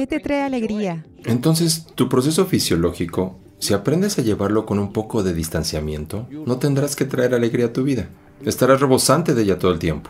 ¿Qué 0.00 0.06
te 0.06 0.18
trae 0.18 0.40
alegría? 0.40 1.04
Entonces, 1.26 1.84
tu 1.94 2.08
proceso 2.08 2.46
fisiológico, 2.46 3.38
si 3.58 3.74
aprendes 3.74 4.18
a 4.18 4.22
llevarlo 4.22 4.64
con 4.64 4.78
un 4.78 4.94
poco 4.94 5.22
de 5.22 5.34
distanciamiento, 5.34 6.26
no 6.46 6.56
tendrás 6.56 6.96
que 6.96 7.04
traer 7.04 7.34
alegría 7.34 7.66
a 7.66 7.72
tu 7.74 7.82
vida. 7.82 8.08
Estarás 8.42 8.80
rebosante 8.80 9.34
de 9.34 9.42
ella 9.42 9.58
todo 9.58 9.72
el 9.72 9.78
tiempo. 9.78 10.08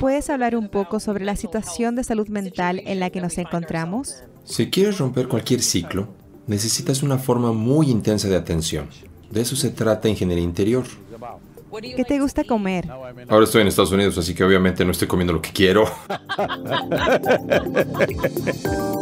¿Puedes 0.00 0.30
hablar 0.30 0.56
un 0.56 0.68
poco 0.68 0.98
sobre 0.98 1.24
la 1.24 1.36
situación 1.36 1.94
de 1.94 2.02
salud 2.02 2.26
mental 2.26 2.82
en 2.84 2.98
la 2.98 3.10
que 3.10 3.20
nos 3.20 3.38
encontramos? 3.38 4.24
Si 4.42 4.68
quieres 4.68 4.98
romper 4.98 5.28
cualquier 5.28 5.62
ciclo, 5.62 6.08
necesitas 6.48 7.04
una 7.04 7.18
forma 7.18 7.52
muy 7.52 7.88
intensa 7.88 8.26
de 8.26 8.34
atención. 8.34 8.88
De 9.30 9.42
eso 9.42 9.54
se 9.54 9.70
trata 9.70 10.08
ingeniería 10.08 10.42
interior. 10.42 10.86
¿Qué 11.80 12.04
te 12.04 12.18
gusta 12.18 12.42
comer? 12.42 12.90
Ahora 13.28 13.44
estoy 13.44 13.62
en 13.62 13.68
Estados 13.68 13.92
Unidos, 13.92 14.18
así 14.18 14.34
que 14.34 14.42
obviamente 14.42 14.84
no 14.84 14.90
estoy 14.90 15.06
comiendo 15.06 15.32
lo 15.32 15.40
que 15.40 15.52
quiero. 15.52 15.84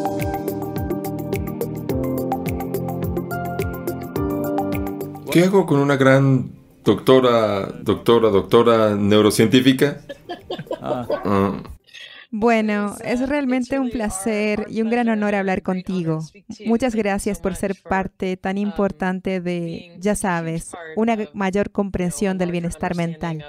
¿Qué 5.30 5.44
hago 5.44 5.66
con 5.66 5.78
una 5.80 5.96
gran 5.96 6.50
doctora, 6.84 7.66
doctora, 7.66 8.30
doctora 8.30 8.94
neurocientífica? 8.94 10.00
Ah, 10.80 11.62
Bueno, 12.30 12.94
es 13.04 13.26
realmente 13.26 13.78
un 13.78 13.88
placer 13.88 14.66
y 14.68 14.82
un 14.82 14.90
gran 14.90 15.08
honor 15.08 15.34
hablar 15.34 15.62
contigo. 15.62 16.20
Muchas 16.66 16.94
gracias 16.94 17.40
por 17.40 17.56
ser 17.56 17.74
parte 17.82 18.36
tan 18.36 18.58
importante 18.58 19.40
de, 19.40 19.96
ya 19.98 20.14
sabes, 20.14 20.72
una 20.96 21.16
mayor 21.32 21.70
comprensión 21.70 22.36
del 22.36 22.50
bienestar 22.50 22.94
mental. 22.94 23.44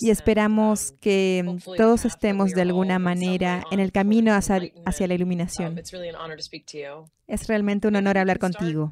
Y 0.00 0.10
esperamos 0.10 0.94
que 1.00 1.58
todos 1.76 2.04
estemos 2.04 2.50
de 2.50 2.62
alguna 2.62 2.98
manera 2.98 3.62
en 3.70 3.78
el 3.78 3.92
camino 3.92 4.34
hacia, 4.34 4.60
hacia 4.84 5.06
la 5.06 5.14
iluminación. 5.14 5.80
Es 7.26 7.46
realmente 7.46 7.88
un 7.88 7.96
honor 7.96 8.18
hablar 8.18 8.38
contigo. 8.38 8.90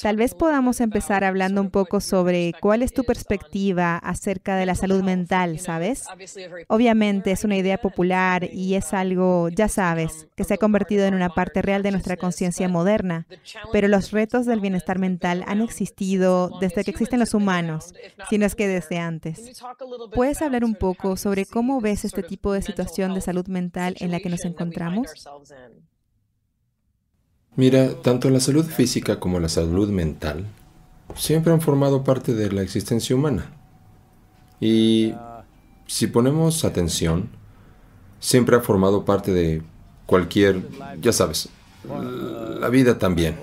Tal 0.00 0.16
vez 0.16 0.34
podamos 0.34 0.80
empezar 0.80 1.24
hablando 1.24 1.60
un 1.60 1.70
poco 1.70 2.00
sobre 2.00 2.54
cuál 2.60 2.82
es 2.82 2.92
tu 2.92 3.04
perspectiva 3.04 3.98
acerca 3.98 4.56
de 4.56 4.64
la 4.64 4.74
salud 4.74 5.02
mental, 5.02 5.58
¿sabes? 5.58 6.04
Obviamente 6.68 7.32
es 7.32 7.44
una 7.48 7.56
idea 7.56 7.78
popular 7.78 8.48
y 8.52 8.74
es 8.74 8.92
algo, 8.92 9.48
ya 9.48 9.68
sabes, 9.68 10.28
que 10.36 10.44
se 10.44 10.54
ha 10.54 10.58
convertido 10.58 11.04
en 11.06 11.14
una 11.14 11.30
parte 11.30 11.62
real 11.62 11.82
de 11.82 11.90
nuestra 11.90 12.16
conciencia 12.16 12.68
moderna, 12.68 13.26
pero 13.72 13.88
los 13.88 14.12
retos 14.12 14.46
del 14.46 14.60
bienestar 14.60 14.98
mental 14.98 15.44
han 15.46 15.62
existido 15.62 16.50
desde 16.60 16.84
que 16.84 16.90
existen 16.90 17.18
los 17.18 17.34
humanos, 17.34 17.94
si 18.28 18.38
no 18.38 18.46
es 18.46 18.54
que 18.54 18.68
desde 18.68 18.98
antes. 18.98 19.60
¿Puedes 20.14 20.42
hablar 20.42 20.64
un 20.64 20.74
poco 20.74 21.16
sobre 21.16 21.46
cómo 21.46 21.80
ves 21.80 22.04
este 22.04 22.22
tipo 22.22 22.52
de 22.52 22.62
situación 22.62 23.14
de 23.14 23.22
salud 23.22 23.46
mental 23.48 23.96
en 23.98 24.10
la 24.10 24.20
que 24.20 24.28
nos 24.28 24.44
encontramos? 24.44 25.08
Mira, 27.56 28.00
tanto 28.02 28.30
la 28.30 28.40
salud 28.40 28.66
física 28.66 29.18
como 29.18 29.40
la 29.40 29.48
salud 29.48 29.88
mental 29.88 30.46
siempre 31.16 31.52
han 31.52 31.60
formado 31.60 32.04
parte 32.04 32.34
de 32.34 32.52
la 32.52 32.62
existencia 32.62 33.16
humana. 33.16 33.50
Y 34.60 35.14
si 35.86 36.06
ponemos 36.06 36.64
atención, 36.64 37.30
siempre 38.20 38.56
ha 38.56 38.60
formado 38.60 39.04
parte 39.04 39.32
de 39.32 39.62
cualquier, 40.06 40.62
ya 41.00 41.12
sabes, 41.12 41.48
la 42.60 42.68
vida 42.68 42.98
también. 42.98 43.36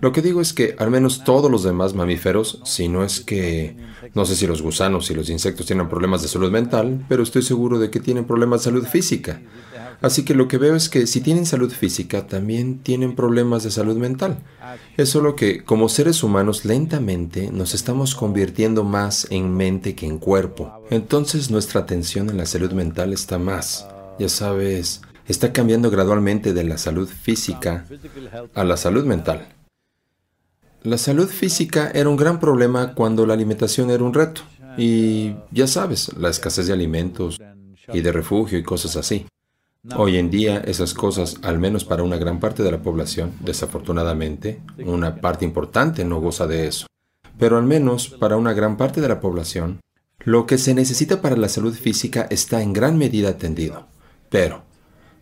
Lo 0.00 0.12
que 0.12 0.20
digo 0.20 0.40
es 0.40 0.52
que 0.52 0.76
al 0.78 0.90
menos 0.90 1.24
todos 1.24 1.50
los 1.50 1.62
demás 1.62 1.94
mamíferos, 1.94 2.60
si 2.64 2.88
no 2.88 3.02
es 3.02 3.20
que, 3.20 3.76
no 4.14 4.26
sé 4.26 4.36
si 4.36 4.46
los 4.46 4.60
gusanos 4.60 5.10
y 5.10 5.14
los 5.14 5.30
insectos 5.30 5.66
tienen 5.66 5.88
problemas 5.88 6.22
de 6.22 6.28
salud 6.28 6.50
mental, 6.50 7.04
pero 7.08 7.22
estoy 7.22 7.42
seguro 7.42 7.78
de 7.78 7.90
que 7.90 8.00
tienen 8.00 8.26
problemas 8.26 8.60
de 8.60 8.64
salud 8.64 8.86
física. 8.86 9.40
Así 10.02 10.24
que 10.24 10.34
lo 10.34 10.48
que 10.48 10.58
veo 10.58 10.74
es 10.74 10.88
que 10.88 11.06
si 11.06 11.20
tienen 11.20 11.46
salud 11.46 11.70
física, 11.70 12.26
también 12.26 12.78
tienen 12.80 13.14
problemas 13.14 13.62
de 13.62 13.70
salud 13.70 13.96
mental. 13.96 14.38
Es 14.96 15.10
solo 15.10 15.36
que 15.36 15.64
como 15.64 15.88
seres 15.88 16.22
humanos 16.22 16.64
lentamente 16.64 17.50
nos 17.50 17.74
estamos 17.74 18.14
convirtiendo 18.14 18.84
más 18.84 19.26
en 19.30 19.54
mente 19.54 19.94
que 19.94 20.06
en 20.06 20.18
cuerpo. 20.18 20.72
Entonces 20.90 21.50
nuestra 21.50 21.80
atención 21.80 22.30
en 22.30 22.36
la 22.36 22.46
salud 22.46 22.72
mental 22.72 23.12
está 23.12 23.38
más, 23.38 23.86
ya 24.18 24.28
sabes, 24.28 25.02
está 25.28 25.52
cambiando 25.52 25.90
gradualmente 25.90 26.52
de 26.52 26.64
la 26.64 26.78
salud 26.78 27.08
física 27.08 27.86
a 28.54 28.64
la 28.64 28.76
salud 28.76 29.04
mental. 29.04 29.48
La 30.82 30.98
salud 30.98 31.28
física 31.28 31.90
era 31.92 32.08
un 32.08 32.16
gran 32.16 32.38
problema 32.38 32.94
cuando 32.94 33.26
la 33.26 33.34
alimentación 33.34 33.90
era 33.90 34.04
un 34.04 34.14
reto. 34.14 34.42
Y 34.78 35.34
ya 35.50 35.66
sabes, 35.66 36.12
la 36.16 36.28
escasez 36.28 36.66
de 36.66 36.74
alimentos 36.74 37.40
y 37.92 38.00
de 38.02 38.12
refugio 38.12 38.58
y 38.58 38.62
cosas 38.62 38.96
así. 38.96 39.26
Hoy 39.94 40.16
en 40.16 40.30
día 40.30 40.58
esas 40.58 40.94
cosas, 40.94 41.36
al 41.42 41.58
menos 41.58 41.84
para 41.84 42.02
una 42.02 42.16
gran 42.16 42.40
parte 42.40 42.62
de 42.62 42.72
la 42.72 42.82
población, 42.82 43.32
desafortunadamente, 43.40 44.60
una 44.78 45.20
parte 45.20 45.44
importante 45.44 46.04
no 46.04 46.20
goza 46.20 46.46
de 46.46 46.66
eso. 46.66 46.86
Pero 47.38 47.58
al 47.58 47.64
menos 47.64 48.08
para 48.08 48.36
una 48.36 48.52
gran 48.52 48.76
parte 48.76 49.00
de 49.00 49.08
la 49.08 49.20
población, 49.20 49.80
lo 50.20 50.46
que 50.46 50.58
se 50.58 50.74
necesita 50.74 51.20
para 51.20 51.36
la 51.36 51.48
salud 51.48 51.74
física 51.74 52.26
está 52.30 52.62
en 52.62 52.72
gran 52.72 52.98
medida 52.98 53.28
atendido. 53.28 53.86
Pero, 54.30 54.66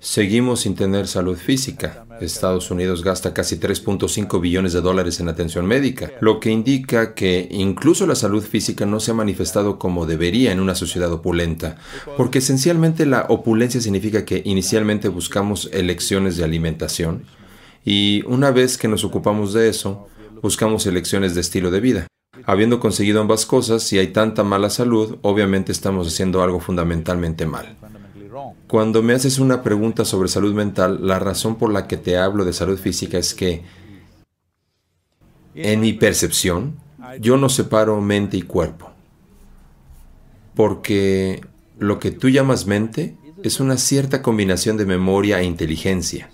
Seguimos 0.04 0.60
sin 0.60 0.74
tener 0.74 1.08
salud 1.08 1.38
física. 1.38 2.03
Estados 2.20 2.70
Unidos 2.70 3.02
gasta 3.02 3.34
casi 3.34 3.56
3.5 3.56 4.40
billones 4.40 4.72
de 4.72 4.80
dólares 4.80 5.20
en 5.20 5.28
atención 5.28 5.66
médica, 5.66 6.12
lo 6.20 6.40
que 6.40 6.50
indica 6.50 7.14
que 7.14 7.48
incluso 7.50 8.06
la 8.06 8.14
salud 8.14 8.42
física 8.42 8.86
no 8.86 9.00
se 9.00 9.10
ha 9.10 9.14
manifestado 9.14 9.78
como 9.78 10.06
debería 10.06 10.52
en 10.52 10.60
una 10.60 10.74
sociedad 10.74 11.12
opulenta, 11.12 11.76
porque 12.16 12.38
esencialmente 12.38 13.06
la 13.06 13.26
opulencia 13.28 13.80
significa 13.80 14.24
que 14.24 14.42
inicialmente 14.44 15.08
buscamos 15.08 15.68
elecciones 15.72 16.36
de 16.36 16.44
alimentación 16.44 17.24
y 17.84 18.22
una 18.26 18.50
vez 18.50 18.78
que 18.78 18.88
nos 18.88 19.04
ocupamos 19.04 19.52
de 19.52 19.68
eso, 19.68 20.08
buscamos 20.42 20.86
elecciones 20.86 21.34
de 21.34 21.42
estilo 21.42 21.70
de 21.70 21.80
vida. 21.80 22.06
Habiendo 22.46 22.80
conseguido 22.80 23.20
ambas 23.20 23.46
cosas, 23.46 23.82
si 23.82 23.98
hay 23.98 24.08
tanta 24.08 24.42
mala 24.42 24.70
salud, 24.70 25.18
obviamente 25.22 25.72
estamos 25.72 26.08
haciendo 26.08 26.42
algo 26.42 26.60
fundamentalmente 26.60 27.46
mal. 27.46 27.76
Cuando 28.66 29.02
me 29.02 29.12
haces 29.12 29.38
una 29.38 29.62
pregunta 29.62 30.04
sobre 30.04 30.28
salud 30.28 30.54
mental, 30.54 31.06
la 31.06 31.18
razón 31.18 31.56
por 31.56 31.72
la 31.72 31.86
que 31.86 31.96
te 31.96 32.16
hablo 32.16 32.44
de 32.44 32.52
salud 32.52 32.78
física 32.78 33.18
es 33.18 33.34
que, 33.34 33.62
en 35.54 35.80
mi 35.80 35.92
percepción, 35.92 36.76
yo 37.20 37.36
no 37.36 37.48
separo 37.48 38.00
mente 38.00 38.36
y 38.36 38.42
cuerpo. 38.42 38.90
Porque 40.54 41.42
lo 41.78 41.98
que 41.98 42.10
tú 42.10 42.28
llamas 42.28 42.66
mente 42.66 43.16
es 43.42 43.60
una 43.60 43.76
cierta 43.76 44.22
combinación 44.22 44.76
de 44.76 44.86
memoria 44.86 45.40
e 45.40 45.44
inteligencia. 45.44 46.30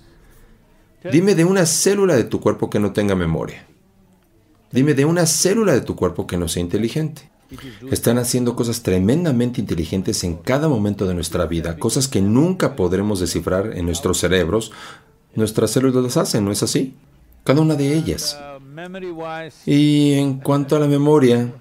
Dime 1.10 1.34
de 1.34 1.44
una 1.44 1.66
célula 1.66 2.14
de 2.14 2.24
tu 2.24 2.40
cuerpo 2.40 2.70
que 2.70 2.78
no 2.78 2.92
tenga 2.92 3.14
memoria. 3.14 3.66
Dime 4.70 4.94
de 4.94 5.04
una 5.04 5.26
célula 5.26 5.72
de 5.72 5.80
tu 5.80 5.96
cuerpo 5.96 6.26
que 6.26 6.36
no 6.36 6.46
sea 6.46 6.62
inteligente. 6.62 7.30
Están 7.90 8.18
haciendo 8.18 8.54
cosas 8.54 8.82
tremendamente 8.82 9.60
inteligentes 9.60 10.22
en 10.24 10.36
cada 10.36 10.68
momento 10.68 11.06
de 11.06 11.14
nuestra 11.14 11.46
vida, 11.46 11.78
cosas 11.78 12.08
que 12.08 12.20
nunca 12.20 12.76
podremos 12.76 13.20
descifrar 13.20 13.76
en 13.76 13.86
nuestros 13.86 14.18
cerebros. 14.18 14.72
Nuestras 15.34 15.70
células 15.70 16.02
las 16.02 16.16
hacen, 16.16 16.44
¿no 16.44 16.52
es 16.52 16.62
así? 16.62 16.94
Cada 17.44 17.60
una 17.60 17.74
de 17.74 17.94
ellas. 17.94 18.38
Y 19.66 20.14
en 20.14 20.38
cuanto 20.38 20.76
a 20.76 20.78
la 20.78 20.86
memoria, 20.86 21.52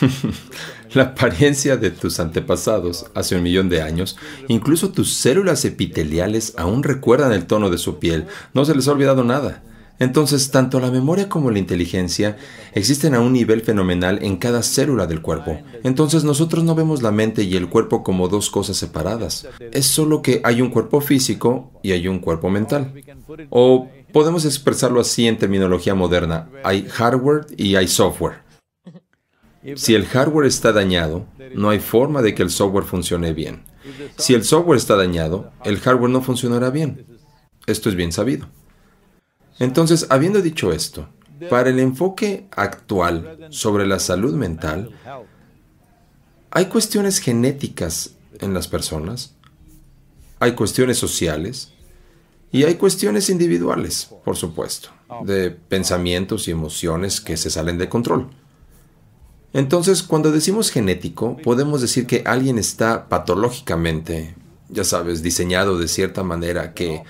la 0.94 1.02
apariencia 1.02 1.76
de 1.76 1.90
tus 1.90 2.20
antepasados 2.20 3.06
hace 3.14 3.36
un 3.36 3.42
millón 3.42 3.68
de 3.68 3.82
años, 3.82 4.16
incluso 4.48 4.90
tus 4.90 5.14
células 5.14 5.64
epiteliales 5.64 6.54
aún 6.56 6.82
recuerdan 6.82 7.32
el 7.32 7.46
tono 7.46 7.70
de 7.70 7.78
su 7.78 7.98
piel, 7.98 8.26
no 8.54 8.64
se 8.64 8.74
les 8.74 8.88
ha 8.88 8.92
olvidado 8.92 9.24
nada. 9.24 9.62
Entonces, 9.98 10.50
tanto 10.50 10.78
la 10.80 10.90
memoria 10.90 11.28
como 11.28 11.50
la 11.50 11.58
inteligencia 11.58 12.36
existen 12.72 13.14
a 13.14 13.20
un 13.20 13.32
nivel 13.32 13.62
fenomenal 13.62 14.20
en 14.22 14.36
cada 14.36 14.62
célula 14.62 15.06
del 15.06 15.22
cuerpo. 15.22 15.60
Entonces, 15.82 16.24
nosotros 16.24 16.64
no 16.64 16.74
vemos 16.74 17.02
la 17.02 17.10
mente 17.10 17.42
y 17.42 17.56
el 17.56 17.68
cuerpo 17.68 18.02
como 18.02 18.28
dos 18.28 18.50
cosas 18.50 18.76
separadas. 18.76 19.48
Es 19.72 19.86
solo 19.86 20.22
que 20.22 20.40
hay 20.44 20.60
un 20.60 20.70
cuerpo 20.70 21.00
físico 21.00 21.72
y 21.82 21.92
hay 21.92 22.06
un 22.06 22.20
cuerpo 22.20 22.48
mental. 22.48 22.92
O 23.50 23.88
podemos 24.12 24.44
expresarlo 24.44 25.00
así 25.00 25.26
en 25.26 25.38
terminología 25.38 25.94
moderna. 25.94 26.48
Hay 26.62 26.86
hardware 26.88 27.46
y 27.56 27.74
hay 27.74 27.88
software. 27.88 28.46
Si 29.74 29.94
el 29.94 30.06
hardware 30.06 30.46
está 30.46 30.72
dañado, 30.72 31.26
no 31.54 31.70
hay 31.70 31.80
forma 31.80 32.22
de 32.22 32.34
que 32.34 32.42
el 32.42 32.50
software 32.50 32.84
funcione 32.84 33.32
bien. 33.32 33.64
Si 34.16 34.34
el 34.34 34.44
software 34.44 34.78
está 34.78 34.96
dañado, 34.96 35.50
el 35.64 35.78
hardware 35.80 36.10
no 36.10 36.22
funcionará 36.22 36.70
bien. 36.70 37.06
Esto 37.66 37.88
es 37.88 37.96
bien 37.96 38.12
sabido. 38.12 38.48
Entonces, 39.58 40.06
habiendo 40.10 40.40
dicho 40.40 40.72
esto, 40.72 41.08
para 41.50 41.70
el 41.70 41.78
enfoque 41.78 42.46
actual 42.50 43.48
sobre 43.50 43.86
la 43.86 43.98
salud 43.98 44.34
mental, 44.34 44.90
hay 46.50 46.66
cuestiones 46.66 47.18
genéticas 47.18 48.12
en 48.40 48.54
las 48.54 48.68
personas, 48.68 49.34
hay 50.40 50.52
cuestiones 50.52 50.98
sociales 50.98 51.72
y 52.50 52.64
hay 52.64 52.76
cuestiones 52.76 53.30
individuales, 53.30 54.10
por 54.24 54.36
supuesto, 54.36 54.90
de 55.24 55.50
pensamientos 55.50 56.48
y 56.48 56.52
emociones 56.52 57.20
que 57.20 57.36
se 57.36 57.50
salen 57.50 57.78
de 57.78 57.88
control. 57.88 58.30
Entonces, 59.52 60.02
cuando 60.02 60.30
decimos 60.30 60.70
genético, 60.70 61.36
podemos 61.38 61.80
decir 61.80 62.06
que 62.06 62.22
alguien 62.26 62.58
está 62.58 63.08
patológicamente, 63.08 64.34
ya 64.68 64.84
sabes, 64.84 65.22
diseñado 65.22 65.78
de 65.78 65.88
cierta 65.88 66.22
manera 66.22 66.74
que 66.74 67.02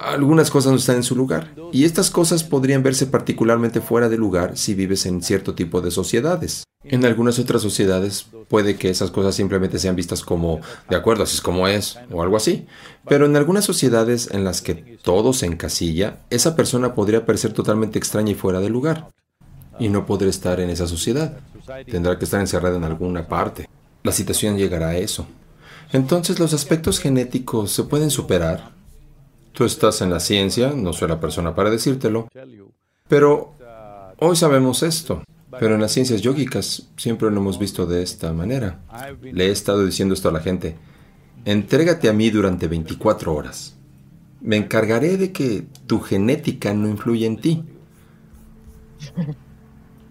algunas 0.00 0.50
cosas 0.50 0.72
no 0.72 0.78
están 0.78 0.96
en 0.96 1.02
su 1.02 1.16
lugar. 1.16 1.54
Y 1.72 1.84
estas 1.84 2.10
cosas 2.10 2.44
podrían 2.44 2.82
verse 2.82 3.06
particularmente 3.06 3.80
fuera 3.80 4.08
de 4.08 4.16
lugar 4.16 4.56
si 4.56 4.74
vives 4.74 5.06
en 5.06 5.22
cierto 5.22 5.54
tipo 5.54 5.80
de 5.80 5.90
sociedades. 5.90 6.64
En 6.84 7.04
algunas 7.04 7.38
otras 7.38 7.60
sociedades 7.60 8.26
puede 8.48 8.76
que 8.76 8.88
esas 8.88 9.10
cosas 9.10 9.34
simplemente 9.34 9.78
sean 9.78 9.96
vistas 9.96 10.22
como, 10.22 10.60
de 10.88 10.96
acuerdo, 10.96 11.24
así 11.24 11.34
es 11.34 11.40
como 11.40 11.66
es, 11.66 11.98
o 12.10 12.22
algo 12.22 12.36
así. 12.36 12.66
Pero 13.08 13.26
en 13.26 13.36
algunas 13.36 13.64
sociedades 13.64 14.30
en 14.32 14.44
las 14.44 14.62
que 14.62 14.98
todo 15.02 15.32
se 15.32 15.46
encasilla, 15.46 16.20
esa 16.30 16.54
persona 16.54 16.94
podría 16.94 17.26
parecer 17.26 17.52
totalmente 17.52 17.98
extraña 17.98 18.30
y 18.30 18.36
fuera 18.36 18.60
de 18.60 18.70
lugar. 18.70 19.10
Y 19.80 19.88
no 19.88 20.06
podrá 20.06 20.30
estar 20.30 20.60
en 20.60 20.70
esa 20.70 20.86
sociedad. 20.86 21.40
Tendrá 21.90 22.18
que 22.18 22.24
estar 22.24 22.40
encerrada 22.40 22.76
en 22.76 22.84
alguna 22.84 23.28
parte. 23.28 23.68
La 24.02 24.12
situación 24.12 24.56
llegará 24.56 24.88
a 24.88 24.96
eso. 24.96 25.26
Entonces 25.92 26.38
los 26.38 26.54
aspectos 26.54 27.00
genéticos 27.00 27.72
se 27.72 27.84
pueden 27.84 28.10
superar 28.10 28.77
Tú 29.52 29.64
estás 29.64 30.00
en 30.02 30.10
la 30.10 30.20
ciencia, 30.20 30.72
no 30.74 30.92
soy 30.92 31.08
la 31.08 31.20
persona 31.20 31.54
para 31.54 31.70
decírtelo, 31.70 32.28
pero 33.08 33.54
hoy 34.18 34.36
sabemos 34.36 34.82
esto. 34.82 35.22
Pero 35.58 35.74
en 35.74 35.80
las 35.80 35.92
ciencias 35.92 36.20
yógicas 36.20 36.88
siempre 36.96 37.30
lo 37.30 37.38
hemos 37.38 37.58
visto 37.58 37.86
de 37.86 38.02
esta 38.02 38.32
manera. 38.32 38.80
Le 39.22 39.46
he 39.46 39.50
estado 39.50 39.84
diciendo 39.84 40.14
esto 40.14 40.28
a 40.28 40.32
la 40.32 40.40
gente. 40.40 40.76
Entrégate 41.44 42.08
a 42.08 42.12
mí 42.12 42.28
durante 42.30 42.68
24 42.68 43.34
horas. 43.34 43.76
Me 44.40 44.56
encargaré 44.56 45.16
de 45.16 45.32
que 45.32 45.66
tu 45.86 46.00
genética 46.00 46.74
no 46.74 46.86
influya 46.88 47.26
en 47.26 47.40
ti. 47.40 47.64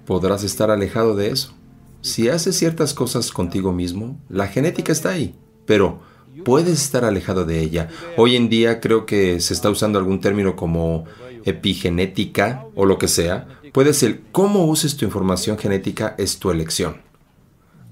Podrás 0.05 0.43
estar 0.43 0.71
alejado 0.71 1.15
de 1.15 1.29
eso. 1.29 1.53
Si 2.01 2.29
haces 2.29 2.57
ciertas 2.57 2.93
cosas 2.93 3.31
contigo 3.31 3.71
mismo, 3.71 4.19
la 4.29 4.47
genética 4.47 4.91
está 4.91 5.09
ahí. 5.09 5.35
Pero 5.65 5.99
puedes 6.43 6.81
estar 6.81 7.05
alejado 7.05 7.45
de 7.45 7.61
ella. 7.61 7.89
Hoy 8.17 8.35
en 8.35 8.49
día 8.49 8.79
creo 8.79 9.05
que 9.05 9.39
se 9.39 9.53
está 9.53 9.69
usando 9.69 9.99
algún 9.99 10.21
término 10.21 10.55
como 10.55 11.05
epigenética 11.45 12.65
o 12.75 12.85
lo 12.85 12.97
que 12.97 13.07
sea. 13.07 13.47
Puede 13.73 13.93
ser 13.93 14.21
cómo 14.31 14.65
uses 14.65 14.97
tu 14.97 15.05
información 15.05 15.57
genética 15.57 16.15
es 16.17 16.39
tu 16.39 16.51
elección. 16.51 17.01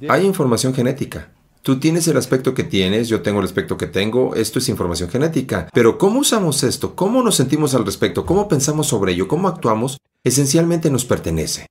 Hay 0.10 0.26
información 0.26 0.74
genética. 0.74 1.32
Tú 1.62 1.80
tienes 1.80 2.08
el 2.08 2.18
aspecto 2.18 2.54
que 2.54 2.64
tienes, 2.64 3.08
yo 3.08 3.22
tengo 3.22 3.40
el 3.40 3.46
aspecto 3.46 3.76
que 3.76 3.88
tengo, 3.88 4.36
esto 4.36 4.60
es 4.60 4.70
información 4.70 5.10
genética. 5.10 5.68
Pero 5.74 5.98
¿cómo 5.98 6.20
usamos 6.20 6.64
esto? 6.64 6.96
¿Cómo 6.96 7.24
nos 7.24 7.36
sentimos 7.36 7.74
al 7.74 7.86
respecto? 7.86 8.26
¿Cómo 8.26 8.48
pensamos 8.48 8.88
sobre 8.88 9.14
ello? 9.14 9.28
¿Cómo 9.28 9.48
actuamos? 9.48 9.98
Esencialmente 10.24 10.92
nos 10.92 11.06
pertenece 11.06 11.68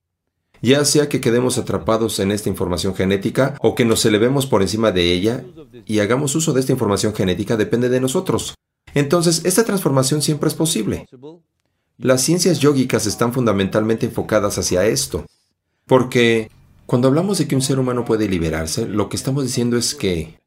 ya 0.64 0.84
sea 0.84 1.08
que 1.08 1.20
quedemos 1.20 1.58
atrapados 1.58 2.19
en 2.20 2.32
esta 2.32 2.49
información 2.49 2.94
genética 2.94 3.56
o 3.61 3.75
que 3.75 3.84
nos 3.84 4.05
elevemos 4.06 4.46
por 4.46 4.62
encima 4.62 4.93
de 4.93 5.12
ella 5.12 5.44
y 5.84 5.99
hagamos 5.99 6.34
uso 6.34 6.52
de 6.55 6.61
esta 6.61 6.72
información 6.72 7.14
genética 7.14 7.56
depende 7.56 7.90
de 7.90 8.00
nosotros. 8.00 8.55
Entonces, 8.94 9.44
esta 9.44 9.64
transformación 9.64 10.22
siempre 10.22 10.49
es 10.49 10.55
posible. 10.55 11.06
Las 11.99 12.22
ciencias 12.22 12.61
yógicas 12.61 13.06
están 13.06 13.32
fundamentalmente 13.32 14.06
enfocadas 14.06 14.56
hacia 14.56 14.87
esto, 14.87 15.26
porque 15.87 16.50
cuando 16.87 17.08
hablamos 17.08 17.38
de 17.38 17.46
que 17.46 17.56
un 17.56 17.62
ser 17.62 17.78
humano 17.78 18.05
puede 18.05 18.28
liberarse, 18.28 18.87
lo 18.87 19.08
que 19.08 19.17
estamos 19.17 19.44
diciendo 19.44 19.76
es 19.76 19.94
que 19.94 20.38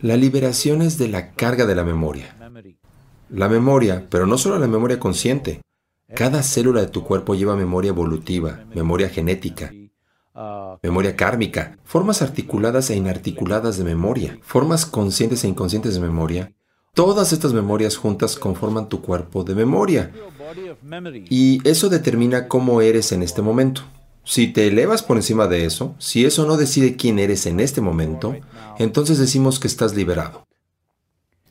la 0.00 0.16
liberación 0.16 0.82
es 0.82 0.98
de 0.98 1.08
la 1.08 1.32
carga 1.32 1.66
de 1.66 1.74
la 1.74 1.84
memoria. 1.84 2.36
La 3.30 3.48
memoria, 3.48 4.06
pero 4.10 4.26
no 4.26 4.36
solo 4.36 4.58
la 4.58 4.68
memoria 4.68 5.00
consciente, 5.00 5.62
cada 6.14 6.42
célula 6.42 6.80
de 6.80 6.88
tu 6.88 7.04
cuerpo 7.04 7.34
lleva 7.34 7.56
memoria 7.56 7.90
evolutiva, 7.90 8.64
memoria 8.74 9.08
genética, 9.08 9.72
memoria 10.82 11.16
kármica, 11.16 11.78
formas 11.84 12.22
articuladas 12.22 12.90
e 12.90 12.96
inarticuladas 12.96 13.76
de 13.76 13.84
memoria, 13.84 14.38
formas 14.42 14.86
conscientes 14.86 15.44
e 15.44 15.48
inconscientes 15.48 15.94
de 15.94 16.00
memoria. 16.00 16.52
Todas 16.94 17.32
estas 17.32 17.52
memorias 17.52 17.96
juntas 17.96 18.36
conforman 18.36 18.88
tu 18.88 19.00
cuerpo 19.00 19.44
de 19.44 19.54
memoria. 19.54 20.12
Y 21.30 21.66
eso 21.66 21.88
determina 21.88 22.48
cómo 22.48 22.82
eres 22.82 23.12
en 23.12 23.22
este 23.22 23.40
momento. 23.40 23.82
Si 24.24 24.48
te 24.48 24.68
elevas 24.68 25.02
por 25.02 25.16
encima 25.16 25.48
de 25.48 25.64
eso, 25.64 25.94
si 25.98 26.24
eso 26.24 26.46
no 26.46 26.56
decide 26.56 26.96
quién 26.96 27.18
eres 27.18 27.46
en 27.46 27.60
este 27.60 27.80
momento, 27.80 28.36
entonces 28.78 29.18
decimos 29.18 29.58
que 29.58 29.66
estás 29.66 29.94
liberado. 29.94 30.46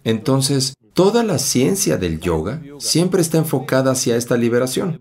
Entonces, 0.03 0.75
toda 0.93 1.23
la 1.23 1.37
ciencia 1.37 1.97
del 1.97 2.19
yoga 2.19 2.61
siempre 2.79 3.21
está 3.21 3.37
enfocada 3.37 3.91
hacia 3.91 4.15
esta 4.15 4.37
liberación, 4.37 4.99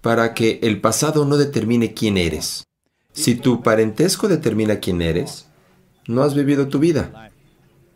para 0.00 0.34
que 0.34 0.58
el 0.62 0.80
pasado 0.80 1.24
no 1.24 1.36
determine 1.36 1.94
quién 1.94 2.16
eres. 2.16 2.64
Si 3.12 3.36
tu 3.36 3.62
parentesco 3.62 4.28
determina 4.28 4.80
quién 4.80 5.00
eres, 5.00 5.46
no 6.06 6.22
has 6.22 6.34
vivido 6.34 6.68
tu 6.68 6.78
vida. 6.78 7.30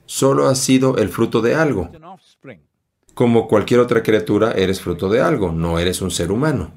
Solo 0.07 0.49
has 0.49 0.59
sido 0.59 0.97
el 0.97 1.09
fruto 1.09 1.43
de 1.43 1.55
algo. 1.55 1.91
Como 3.15 3.49
cualquier 3.49 3.81
otra 3.81 4.03
criatura, 4.03 4.53
eres 4.53 4.81
fruto 4.81 5.09
de 5.09 5.21
algo, 5.21 5.53
no 5.53 5.79
eres 5.79 6.01
un 6.01 6.11
ser 6.11 6.31
humano. 6.31 6.71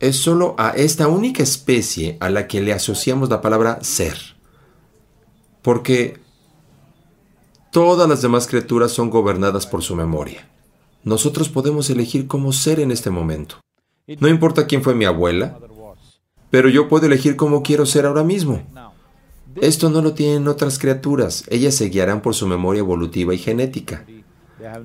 Es 0.00 0.16
solo 0.16 0.54
a 0.58 0.70
esta 0.70 1.06
única 1.06 1.42
especie 1.42 2.16
a 2.20 2.30
la 2.30 2.48
que 2.48 2.60
le 2.60 2.72
asociamos 2.72 3.28
la 3.28 3.40
palabra 3.40 3.78
ser. 3.82 4.16
Porque 5.62 6.18
Todas 7.74 8.08
las 8.08 8.22
demás 8.22 8.46
criaturas 8.46 8.92
son 8.92 9.10
gobernadas 9.10 9.66
por 9.66 9.82
su 9.82 9.96
memoria. 9.96 10.48
Nosotros 11.02 11.48
podemos 11.48 11.90
elegir 11.90 12.28
cómo 12.28 12.52
ser 12.52 12.78
en 12.78 12.92
este 12.92 13.10
momento. 13.10 13.56
No 14.20 14.28
importa 14.28 14.68
quién 14.68 14.80
fue 14.80 14.94
mi 14.94 15.06
abuela, 15.06 15.58
pero 16.50 16.68
yo 16.68 16.88
puedo 16.88 17.06
elegir 17.06 17.34
cómo 17.34 17.64
quiero 17.64 17.84
ser 17.84 18.06
ahora 18.06 18.22
mismo. 18.22 18.62
Esto 19.60 19.90
no 19.90 20.02
lo 20.02 20.12
tienen 20.14 20.46
otras 20.46 20.78
criaturas. 20.78 21.42
Ellas 21.48 21.74
se 21.74 21.88
guiarán 21.88 22.20
por 22.20 22.36
su 22.36 22.46
memoria 22.46 22.78
evolutiva 22.78 23.34
y 23.34 23.38
genética. 23.38 24.06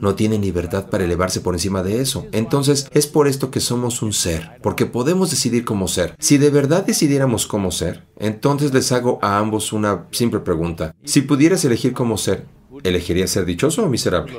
No 0.02 0.16
tienen 0.16 0.42
libertad 0.42 0.90
para 0.90 1.04
elevarse 1.04 1.42
por 1.42 1.54
encima 1.54 1.84
de 1.84 2.02
eso. 2.02 2.26
Entonces, 2.32 2.90
es 2.92 3.06
por 3.06 3.28
esto 3.28 3.52
que 3.52 3.60
somos 3.60 4.02
un 4.02 4.14
ser, 4.14 4.58
porque 4.64 4.88
podemos 4.88 5.30
decidir 5.30 5.64
cómo 5.64 5.88
ser. 5.88 6.16
Si 6.18 6.40
de 6.40 6.50
verdad 6.50 6.88
decidiéramos 6.88 7.46
cómo 7.46 7.70
ser, 7.70 8.08
entonces 8.18 8.74
les 8.74 8.92
hago 8.92 9.20
a 9.22 9.38
ambos 9.38 9.74
una 9.74 10.08
simple 10.10 10.40
pregunta. 10.40 10.96
Si 11.04 11.22
pudieras 11.22 11.64
elegir 11.64 11.94
cómo 11.94 12.18
ser, 12.18 12.48
¿Elegiría 12.84 13.28
ser 13.28 13.46
dichoso 13.46 13.84
o 13.84 13.90
miserable? 13.90 14.34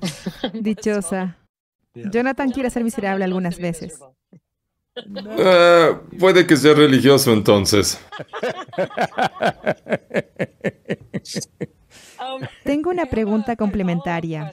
Dichosa. 0.54 1.36
Jonathan 1.94 2.50
quiere 2.50 2.70
ser 2.70 2.84
miserable 2.84 3.24
algunas 3.24 3.58
veces. 3.58 3.98
Ah, 4.96 6.00
puede 6.18 6.46
que 6.46 6.56
sea 6.56 6.74
religioso 6.74 7.32
entonces. 7.32 8.00
Tengo 12.64 12.90
una 12.90 13.06
pregunta 13.06 13.56
complementaria. 13.56 14.52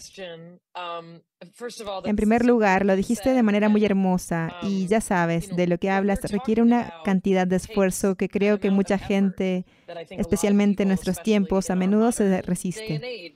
En 2.03 2.15
primer 2.15 2.45
lugar, 2.45 2.85
lo 2.85 2.95
dijiste 2.95 3.31
de 3.31 3.43
manera 3.43 3.69
muy 3.69 3.85
hermosa 3.85 4.55
y 4.63 4.87
ya 4.87 5.01
sabes, 5.01 5.55
de 5.55 5.67
lo 5.67 5.77
que 5.77 5.89
hablas 5.89 6.19
requiere 6.31 6.63
una 6.63 6.93
cantidad 7.03 7.45
de 7.45 7.57
esfuerzo 7.57 8.15
que 8.15 8.27
creo 8.27 8.59
que 8.59 8.71
mucha 8.71 8.97
gente, 8.97 9.65
especialmente 10.09 10.83
en 10.83 10.89
nuestros 10.89 11.21
tiempos, 11.21 11.69
a 11.69 11.75
menudo 11.75 12.11
se 12.11 12.41
resiste. 12.41 13.33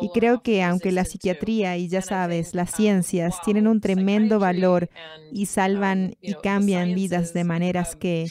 Y 0.00 0.08
creo 0.12 0.42
que 0.42 0.62
aunque 0.64 0.90
la 0.90 1.04
psiquiatría 1.04 1.76
y 1.76 1.88
ya 1.88 2.02
sabes, 2.02 2.54
las 2.54 2.74
ciencias 2.74 3.40
tienen 3.44 3.68
un 3.68 3.80
tremendo 3.80 4.40
valor 4.40 4.90
y 5.30 5.46
salvan 5.46 6.16
y 6.20 6.34
cambian 6.34 6.94
vidas 6.94 7.32
de 7.32 7.44
maneras 7.44 7.94
que 7.94 8.26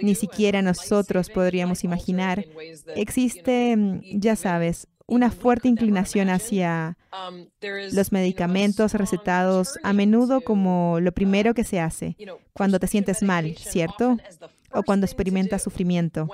ni 0.00 0.16
siquiera 0.16 0.62
nosotros 0.62 1.30
podríamos 1.30 1.84
imaginar, 1.84 2.44
existe, 2.96 3.76
ya 4.14 4.34
sabes, 4.34 4.88
una 5.06 5.30
fuerte 5.30 5.68
inclinación 5.68 6.30
hacia 6.30 6.96
los 7.92 8.12
medicamentos 8.12 8.94
recetados 8.94 9.78
a 9.82 9.92
menudo 9.92 10.40
como 10.40 11.00
lo 11.00 11.12
primero 11.12 11.54
que 11.54 11.64
se 11.64 11.80
hace 11.80 12.16
cuando 12.52 12.78
te 12.78 12.86
sientes 12.86 13.22
mal, 13.22 13.54
¿cierto? 13.56 14.18
O 14.72 14.82
cuando 14.82 15.06
experimentas 15.06 15.62
sufrimiento. 15.62 16.28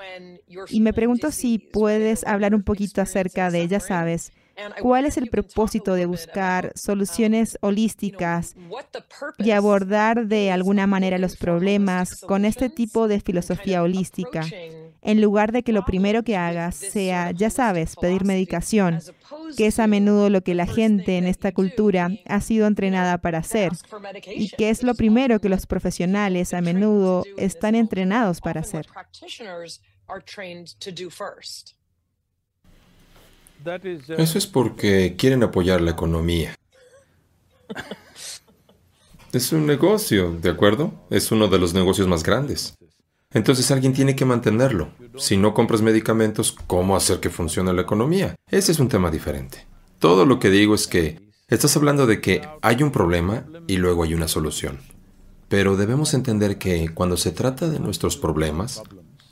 Y 0.69 0.79
me 0.79 0.93
pregunto 0.93 1.31
si 1.31 1.59
puedes 1.59 2.25
hablar 2.25 2.55
un 2.55 2.63
poquito 2.63 3.01
acerca 3.01 3.51
de, 3.51 3.67
ya 3.67 3.79
sabes, 3.79 4.31
¿Cuál 4.81 5.05
es 5.05 5.17
el 5.17 5.29
propósito 5.29 5.93
de 5.93 6.05
buscar 6.05 6.71
soluciones 6.75 7.57
holísticas 7.61 8.55
y 9.37 9.51
abordar 9.51 10.27
de 10.27 10.51
alguna 10.51 10.87
manera 10.87 11.17
los 11.17 11.37
problemas 11.37 12.21
con 12.21 12.45
este 12.45 12.69
tipo 12.69 13.07
de 13.07 13.21
filosofía 13.21 13.81
holística? 13.81 14.45
En 15.01 15.21
lugar 15.21 15.51
de 15.51 15.63
que 15.63 15.71
lo 15.71 15.85
primero 15.85 16.23
que 16.23 16.35
hagas 16.35 16.75
sea, 16.75 17.31
ya 17.31 17.49
sabes, 17.49 17.95
pedir 17.95 18.25
medicación, 18.25 18.99
que 19.55 19.67
es 19.67 19.79
a 19.79 19.87
menudo 19.87 20.29
lo 20.29 20.41
que 20.41 20.55
la 20.55 20.67
gente 20.67 21.17
en 21.17 21.25
esta 21.25 21.53
cultura 21.53 22.09
ha 22.25 22.41
sido 22.41 22.67
entrenada 22.67 23.17
para 23.19 23.39
hacer 23.39 23.71
y 24.35 24.49
que 24.49 24.69
es 24.69 24.83
lo 24.83 24.95
primero 24.95 25.39
que 25.39 25.49
los 25.49 25.65
profesionales 25.65 26.53
a 26.53 26.61
menudo 26.61 27.23
están 27.37 27.75
entrenados 27.75 28.41
para 28.41 28.61
hacer. 28.61 28.87
Eso 34.17 34.37
es 34.37 34.47
porque 34.47 35.15
quieren 35.17 35.43
apoyar 35.43 35.81
la 35.81 35.91
economía. 35.91 36.55
Es 39.31 39.51
un 39.51 39.67
negocio, 39.67 40.31
¿de 40.31 40.49
acuerdo? 40.49 40.91
Es 41.11 41.31
uno 41.31 41.47
de 41.47 41.59
los 41.59 41.75
negocios 41.75 42.07
más 42.07 42.23
grandes. 42.23 42.75
Entonces 43.31 43.69
alguien 43.69 43.93
tiene 43.93 44.15
que 44.15 44.25
mantenerlo. 44.25 44.89
Si 45.17 45.37
no 45.37 45.53
compras 45.53 45.81
medicamentos, 45.81 46.55
¿cómo 46.65 46.95
hacer 46.95 47.19
que 47.19 47.29
funcione 47.29 47.73
la 47.73 47.83
economía? 47.83 48.35
Ese 48.49 48.71
es 48.71 48.79
un 48.79 48.89
tema 48.89 49.11
diferente. 49.11 49.67
Todo 49.99 50.25
lo 50.25 50.39
que 50.39 50.49
digo 50.49 50.73
es 50.73 50.87
que 50.87 51.21
estás 51.47 51.75
hablando 51.77 52.07
de 52.07 52.21
que 52.21 52.41
hay 52.61 52.81
un 52.81 52.91
problema 52.91 53.45
y 53.67 53.77
luego 53.77 54.03
hay 54.03 54.15
una 54.15 54.27
solución. 54.27 54.79
Pero 55.47 55.77
debemos 55.77 56.13
entender 56.13 56.57
que 56.57 56.89
cuando 56.93 57.17
se 57.17 57.31
trata 57.31 57.69
de 57.69 57.79
nuestros 57.79 58.17
problemas, 58.17 58.81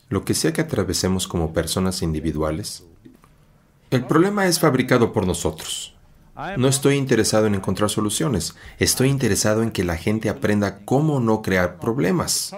lo 0.09 0.23
que 0.25 0.35
sea 0.35 0.53
que 0.53 0.61
atravesemos 0.61 1.27
como 1.27 1.53
personas 1.53 2.01
individuales, 2.03 2.85
el 3.89 4.05
problema 4.05 4.45
es 4.47 4.59
fabricado 4.59 5.11
por 5.11 5.25
nosotros. 5.25 5.95
No 6.57 6.67
estoy 6.67 6.95
interesado 6.97 7.47
en 7.47 7.55
encontrar 7.55 7.89
soluciones, 7.89 8.53
estoy 8.77 9.09
interesado 9.09 9.63
en 9.63 9.71
que 9.71 9.83
la 9.83 9.97
gente 9.97 10.29
aprenda 10.29 10.85
cómo 10.85 11.19
no 11.19 11.41
crear 11.41 11.79
problemas. 11.79 12.53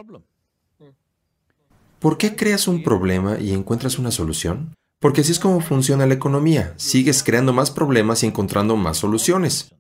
¿Por 1.99 2.17
qué 2.17 2.35
creas 2.35 2.67
un 2.67 2.81
problema 2.81 3.37
y 3.39 3.51
encuentras 3.51 3.99
una 3.99 4.11
solución? 4.11 4.73
Porque 4.99 5.21
así 5.21 5.33
es 5.33 5.39
como 5.39 5.59
funciona 5.59 6.05
la 6.05 6.13
economía. 6.13 6.73
Sigues 6.77 7.23
creando 7.23 7.51
más 7.51 7.71
problemas 7.71 8.23
y 8.23 8.27
encontrando 8.27 8.77
más 8.77 8.97
soluciones. 8.97 9.73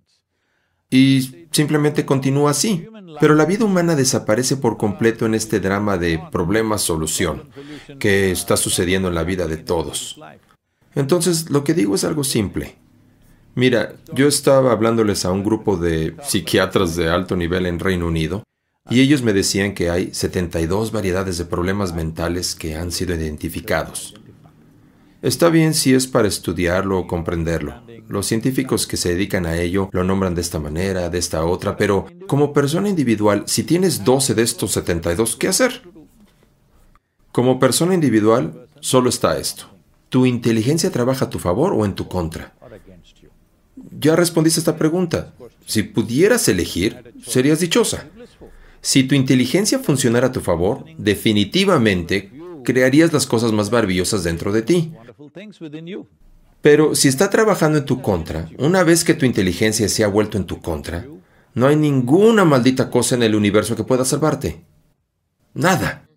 Y 0.89 1.47
simplemente 1.51 2.05
continúa 2.05 2.51
así. 2.51 2.87
Pero 3.19 3.35
la 3.35 3.45
vida 3.45 3.65
humana 3.65 3.95
desaparece 3.95 4.57
por 4.57 4.77
completo 4.77 5.25
en 5.25 5.33
este 5.33 5.59
drama 5.59 5.97
de 5.97 6.21
problema-solución 6.31 7.49
que 7.99 8.31
está 8.31 8.55
sucediendo 8.57 9.07
en 9.07 9.15
la 9.15 9.23
vida 9.23 9.47
de 9.47 9.57
todos. 9.57 10.19
Entonces, 10.95 11.49
lo 11.49 11.63
que 11.63 11.73
digo 11.73 11.95
es 11.95 12.03
algo 12.03 12.23
simple. 12.23 12.77
Mira, 13.55 13.93
yo 14.13 14.27
estaba 14.27 14.71
hablándoles 14.71 15.25
a 15.25 15.31
un 15.31 15.43
grupo 15.43 15.75
de 15.75 16.15
psiquiatras 16.23 16.95
de 16.95 17.09
alto 17.09 17.35
nivel 17.35 17.65
en 17.65 17.79
Reino 17.79 18.07
Unido 18.07 18.43
y 18.89 19.01
ellos 19.01 19.21
me 19.21 19.33
decían 19.33 19.73
que 19.73 19.89
hay 19.89 20.13
72 20.13 20.91
variedades 20.91 21.37
de 21.37 21.45
problemas 21.45 21.93
mentales 21.93 22.55
que 22.55 22.75
han 22.75 22.91
sido 22.91 23.15
identificados. 23.15 24.15
Está 25.21 25.49
bien 25.49 25.73
si 25.73 25.93
es 25.93 26.07
para 26.07 26.27
estudiarlo 26.27 26.99
o 26.99 27.07
comprenderlo. 27.07 27.81
Los 28.07 28.25
científicos 28.25 28.87
que 28.87 28.97
se 28.97 29.09
dedican 29.09 29.45
a 29.45 29.57
ello 29.57 29.89
lo 29.91 30.03
nombran 30.03 30.33
de 30.33 30.41
esta 30.41 30.59
manera, 30.59 31.09
de 31.09 31.17
esta 31.17 31.43
otra, 31.45 31.75
pero 31.75 32.07
como 32.27 32.53
persona 32.53 32.87
individual, 32.87 33.43
si 33.45 33.63
tienes 33.63 34.03
12 34.03 34.33
de 34.33 34.41
estos 34.43 34.71
72, 34.71 35.35
¿qué 35.35 35.49
hacer? 35.49 35.83
Como 37.31 37.59
persona 37.59 37.93
individual, 37.93 38.67
solo 38.79 39.09
está 39.09 39.37
esto. 39.37 39.65
¿Tu 40.07 40.25
inteligencia 40.25 40.89
trabaja 40.89 41.25
a 41.25 41.29
tu 41.29 41.37
favor 41.37 41.73
o 41.73 41.85
en 41.85 41.93
tu 41.93 42.07
contra? 42.07 42.53
Ya 43.99 44.15
respondiste 44.15 44.59
a 44.59 44.61
esta 44.61 44.77
pregunta. 44.77 45.33
Si 45.65 45.83
pudieras 45.83 46.47
elegir, 46.47 47.13
serías 47.25 47.59
dichosa. 47.59 48.05
Si 48.81 49.03
tu 49.03 49.15
inteligencia 49.15 49.79
funcionara 49.79 50.27
a 50.27 50.31
tu 50.31 50.41
favor, 50.41 50.85
definitivamente 50.97 52.31
crearías 52.63 53.13
las 53.13 53.25
cosas 53.25 53.51
más 53.51 53.71
maravillosas 53.71 54.23
dentro 54.23 54.51
de 54.51 54.61
ti. 54.61 54.93
Pero 56.61 56.95
si 56.95 57.07
está 57.07 57.29
trabajando 57.29 57.79
en 57.79 57.85
tu 57.85 58.01
contra, 58.01 58.49
una 58.57 58.83
vez 58.83 59.03
que 59.03 59.13
tu 59.13 59.25
inteligencia 59.25 59.87
se 59.87 60.03
ha 60.03 60.07
vuelto 60.07 60.37
en 60.37 60.45
tu 60.45 60.61
contra, 60.61 61.05
no 61.53 61.67
hay 61.67 61.75
ninguna 61.75 62.45
maldita 62.45 62.89
cosa 62.89 63.15
en 63.15 63.23
el 63.23 63.35
universo 63.35 63.75
que 63.75 63.83
pueda 63.83 64.05
salvarte. 64.05 64.61
Nada. 65.53 66.07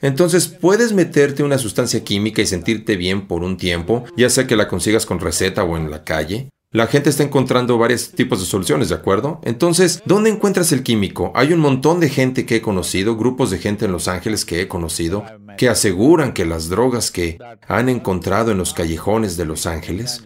Entonces 0.00 0.48
puedes 0.48 0.92
meterte 0.92 1.42
una 1.42 1.58
sustancia 1.58 2.02
química 2.04 2.42
y 2.42 2.46
sentirte 2.46 2.96
bien 2.96 3.26
por 3.26 3.42
un 3.42 3.56
tiempo, 3.56 4.04
ya 4.16 4.30
sea 4.30 4.46
que 4.46 4.56
la 4.56 4.68
consigas 4.68 5.06
con 5.06 5.20
receta 5.20 5.62
o 5.62 5.76
en 5.76 5.90
la 5.90 6.04
calle, 6.04 6.50
la 6.72 6.86
gente 6.86 7.10
está 7.10 7.24
encontrando 7.24 7.78
varios 7.78 8.12
tipos 8.12 8.38
de 8.38 8.46
soluciones, 8.46 8.88
¿de 8.90 8.94
acuerdo? 8.94 9.40
Entonces, 9.42 10.02
¿dónde 10.04 10.30
encuentras 10.30 10.70
el 10.70 10.84
químico? 10.84 11.32
Hay 11.34 11.52
un 11.52 11.58
montón 11.58 11.98
de 11.98 12.08
gente 12.08 12.46
que 12.46 12.56
he 12.56 12.62
conocido, 12.62 13.16
grupos 13.16 13.50
de 13.50 13.58
gente 13.58 13.86
en 13.86 13.92
Los 13.92 14.06
Ángeles 14.06 14.44
que 14.44 14.60
he 14.60 14.68
conocido, 14.68 15.24
que 15.58 15.68
aseguran 15.68 16.32
que 16.32 16.46
las 16.46 16.68
drogas 16.68 17.10
que 17.10 17.38
han 17.66 17.88
encontrado 17.88 18.52
en 18.52 18.58
los 18.58 18.72
callejones 18.72 19.36
de 19.36 19.46
Los 19.46 19.66
Ángeles 19.66 20.22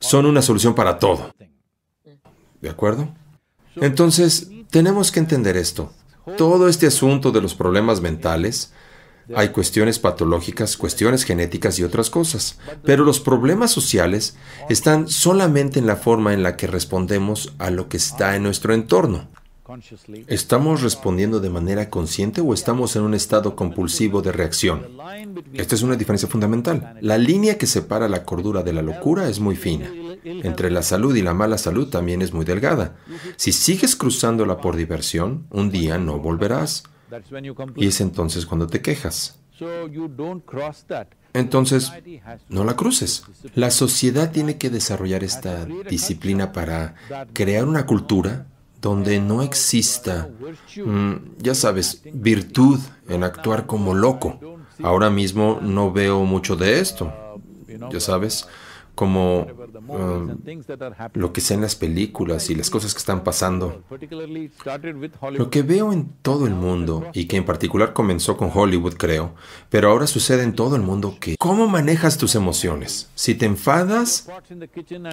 son 0.00 0.24
una 0.24 0.40
solución 0.40 0.74
para 0.74 0.98
todo. 0.98 1.34
¿De 2.62 2.70
acuerdo? 2.70 3.14
Entonces, 3.76 4.48
tenemos 4.70 5.12
que 5.12 5.20
entender 5.20 5.58
esto. 5.58 5.92
Todo 6.38 6.68
este 6.68 6.86
asunto 6.86 7.30
de 7.30 7.42
los 7.42 7.54
problemas 7.54 8.00
mentales 8.00 8.72
hay 9.34 9.48
cuestiones 9.50 9.98
patológicas, 9.98 10.76
cuestiones 10.76 11.24
genéticas 11.24 11.78
y 11.78 11.84
otras 11.84 12.10
cosas. 12.10 12.58
Pero 12.84 13.04
los 13.04 13.20
problemas 13.20 13.70
sociales 13.70 14.36
están 14.68 15.08
solamente 15.08 15.78
en 15.78 15.86
la 15.86 15.96
forma 15.96 16.34
en 16.34 16.42
la 16.42 16.56
que 16.56 16.66
respondemos 16.66 17.54
a 17.58 17.70
lo 17.70 17.88
que 17.88 17.96
está 17.96 18.36
en 18.36 18.42
nuestro 18.42 18.74
entorno. 18.74 19.28
¿Estamos 20.26 20.82
respondiendo 20.82 21.40
de 21.40 21.48
manera 21.48 21.88
consciente 21.88 22.42
o 22.42 22.52
estamos 22.52 22.96
en 22.96 23.02
un 23.02 23.14
estado 23.14 23.56
compulsivo 23.56 24.20
de 24.20 24.30
reacción? 24.30 24.86
Esta 25.54 25.74
es 25.74 25.82
una 25.82 25.96
diferencia 25.96 26.28
fundamental. 26.28 26.96
La 27.00 27.16
línea 27.16 27.56
que 27.56 27.66
separa 27.66 28.08
la 28.08 28.24
cordura 28.24 28.62
de 28.62 28.74
la 28.74 28.82
locura 28.82 29.28
es 29.28 29.40
muy 29.40 29.56
fina. 29.56 29.90
Entre 30.22 30.70
la 30.70 30.82
salud 30.82 31.16
y 31.16 31.22
la 31.22 31.32
mala 31.32 31.56
salud 31.56 31.88
también 31.88 32.20
es 32.20 32.32
muy 32.34 32.44
delgada. 32.44 32.96
Si 33.36 33.52
sigues 33.52 33.96
cruzándola 33.96 34.58
por 34.58 34.76
diversión, 34.76 35.46
un 35.50 35.70
día 35.70 35.96
no 35.96 36.18
volverás. 36.18 36.84
Y 37.76 37.86
es 37.86 38.00
entonces 38.00 38.46
cuando 38.46 38.66
te 38.66 38.80
quejas. 38.80 39.38
Entonces, 41.32 41.92
no 42.48 42.64
la 42.64 42.76
cruces. 42.76 43.24
La 43.54 43.70
sociedad 43.70 44.30
tiene 44.30 44.56
que 44.56 44.70
desarrollar 44.70 45.24
esta 45.24 45.66
disciplina 45.88 46.52
para 46.52 46.94
crear 47.32 47.64
una 47.64 47.86
cultura 47.86 48.46
donde 48.80 49.18
no 49.18 49.42
exista, 49.42 50.28
mm, 50.76 51.14
ya 51.38 51.54
sabes, 51.54 52.02
virtud 52.12 52.78
en 53.08 53.24
actuar 53.24 53.66
como 53.66 53.94
loco. 53.94 54.38
Ahora 54.82 55.08
mismo 55.10 55.58
no 55.62 55.92
veo 55.92 56.24
mucho 56.24 56.56
de 56.56 56.80
esto, 56.80 57.12
ya 57.90 58.00
sabes 58.00 58.46
como 58.94 59.46
um, 59.88 60.38
lo 61.14 61.32
que 61.32 61.40
sea 61.40 61.56
en 61.56 61.62
las 61.62 61.74
películas 61.74 62.50
y 62.50 62.54
las 62.54 62.70
cosas 62.70 62.94
que 62.94 62.98
están 62.98 63.24
pasando. 63.24 63.82
Lo 65.32 65.50
que 65.50 65.62
veo 65.62 65.92
en 65.92 66.10
todo 66.22 66.46
el 66.46 66.54
mundo, 66.54 67.06
y 67.12 67.26
que 67.26 67.36
en 67.36 67.44
particular 67.44 67.92
comenzó 67.92 68.36
con 68.36 68.50
Hollywood, 68.52 68.94
creo, 68.94 69.34
pero 69.68 69.90
ahora 69.90 70.06
sucede 70.06 70.42
en 70.42 70.54
todo 70.54 70.76
el 70.76 70.82
mundo 70.82 71.16
que 71.20 71.36
¿cómo 71.38 71.66
manejas 71.66 72.18
tus 72.18 72.34
emociones? 72.34 73.10
Si 73.14 73.34
te 73.34 73.46
enfadas, 73.46 74.28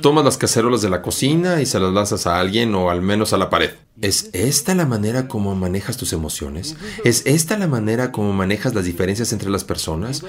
tomas 0.02 0.26
las 0.26 0.38
cacerolas 0.38 0.82
de 0.82 0.90
la 0.90 1.02
cocina 1.02 1.62
y 1.62 1.66
se 1.66 1.80
las 1.80 1.94
lanzas 1.94 2.28
a 2.28 2.40
alguien 2.40 2.76
o 2.76 2.90
al 2.90 3.02
menos 3.02 3.34
a 3.34 3.38
la 3.38 3.50
pared. 3.50 3.72
¿Es 4.02 4.30
esta 4.34 4.76
la 4.76 4.86
manera 4.86 5.28
como 5.28 5.56
manejas 5.56 5.98
tus 5.98 6.14
emociones? 6.14 6.76
¿Es 7.04 7.24
esta 7.26 7.58
la 7.58 7.68
manera 7.68 8.12
como 8.12 8.34
manejas 8.34 8.74
las 8.74 8.86
diferencias 8.86 9.32
entre 9.32 9.50
las 9.50 9.64
personas? 9.64 10.24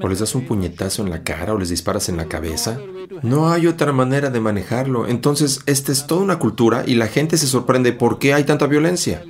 ¿O 0.00 0.08
les 0.08 0.20
das 0.20 0.34
un 0.34 0.46
puñetazo 0.46 1.02
en 1.02 1.10
la 1.10 1.22
cara 1.22 1.54
o 1.54 1.58
les 1.58 1.70
disparas 1.70 2.08
en 2.08 2.16
la 2.16 2.26
cabeza? 2.26 2.78
No 3.22 3.50
hay 3.50 3.66
otra 3.66 3.92
manera 3.92 4.30
de 4.30 4.40
manejarlo. 4.40 5.08
Entonces, 5.08 5.60
esta 5.66 5.92
es 5.92 6.06
toda 6.06 6.22
una 6.22 6.38
cultura 6.38 6.84
y 6.86 6.94
la 6.94 7.08
gente 7.08 7.36
se 7.36 7.46
sorprende 7.46 7.92
por 7.92 8.18
qué 8.18 8.34
hay 8.34 8.44
tanta 8.44 8.66
violencia. 8.66 9.22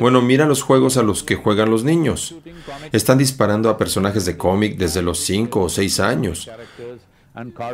Bueno, 0.00 0.22
mira 0.22 0.46
los 0.46 0.62
juegos 0.62 0.96
a 0.96 1.02
los 1.02 1.22
que 1.22 1.36
juegan 1.36 1.70
los 1.70 1.84
niños. 1.84 2.34
Están 2.92 3.18
disparando 3.18 3.70
a 3.70 3.78
personajes 3.78 4.24
de 4.24 4.36
cómic 4.36 4.76
desde 4.76 5.02
los 5.02 5.18
5 5.20 5.62
o 5.62 5.68
6 5.68 6.00
años. 6.00 6.50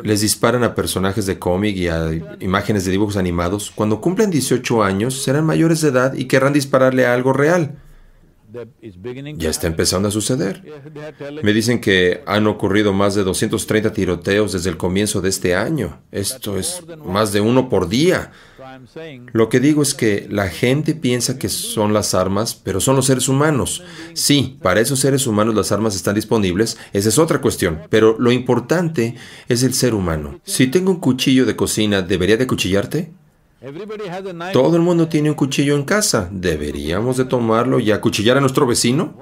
Les 0.03 0.21
disparan 0.21 0.63
a 0.63 0.73
personajes 0.73 1.25
de 1.27 1.37
cómic 1.37 1.75
y 1.77 1.87
a 1.87 2.09
imágenes 2.39 2.85
de 2.85 2.91
dibujos 2.91 3.17
animados. 3.17 3.71
Cuando 3.71 4.01
cumplen 4.01 4.31
18 4.31 4.83
años, 4.83 5.21
serán 5.21 5.45
mayores 5.45 5.81
de 5.81 5.89
edad 5.89 6.13
y 6.13 6.25
querrán 6.25 6.53
dispararle 6.53 7.05
a 7.05 7.13
algo 7.13 7.31
real. 7.31 7.75
Ya 9.37 9.49
está 9.49 9.67
empezando 9.67 10.09
a 10.09 10.11
suceder. 10.11 10.63
Me 11.41 11.53
dicen 11.53 11.79
que 11.79 12.21
han 12.25 12.47
ocurrido 12.47 12.91
más 12.91 13.15
de 13.15 13.23
230 13.23 13.93
tiroteos 13.93 14.51
desde 14.51 14.69
el 14.69 14.77
comienzo 14.77 15.21
de 15.21 15.29
este 15.29 15.55
año. 15.55 16.01
Esto 16.11 16.57
es 16.57 16.83
más 17.05 17.31
de 17.31 17.39
uno 17.39 17.69
por 17.69 17.87
día. 17.87 18.31
Lo 19.33 19.49
que 19.49 19.59
digo 19.59 19.81
es 19.81 19.93
que 19.93 20.27
la 20.29 20.49
gente 20.49 20.95
piensa 20.95 21.37
que 21.37 21.49
son 21.49 21.93
las 21.93 22.13
armas, 22.13 22.55
pero 22.55 22.79
son 22.79 22.95
los 22.95 23.05
seres 23.05 23.27
humanos. 23.27 23.83
Sí, 24.13 24.57
para 24.61 24.79
esos 24.79 24.99
seres 24.99 25.27
humanos 25.27 25.55
las 25.55 25.71
armas 25.71 25.95
están 25.95 26.15
disponibles, 26.15 26.77
esa 26.93 27.09
es 27.09 27.17
otra 27.17 27.41
cuestión, 27.41 27.81
pero 27.89 28.17
lo 28.19 28.31
importante 28.31 29.15
es 29.47 29.63
el 29.63 29.73
ser 29.73 29.93
humano. 29.93 30.39
Si 30.43 30.67
tengo 30.67 30.91
un 30.91 30.99
cuchillo 30.99 31.45
de 31.45 31.55
cocina, 31.55 32.01
¿debería 32.01 32.37
de 32.37 32.47
cuchillarte? 32.47 33.11
Todo 34.53 34.75
el 34.75 34.81
mundo 34.81 35.07
tiene 35.07 35.29
un 35.29 35.35
cuchillo 35.35 35.75
en 35.75 35.83
casa. 35.83 36.27
¿Deberíamos 36.31 37.17
de 37.17 37.25
tomarlo 37.25 37.79
y 37.79 37.91
acuchillar 37.91 38.37
a 38.37 38.41
nuestro 38.41 38.65
vecino? 38.65 39.13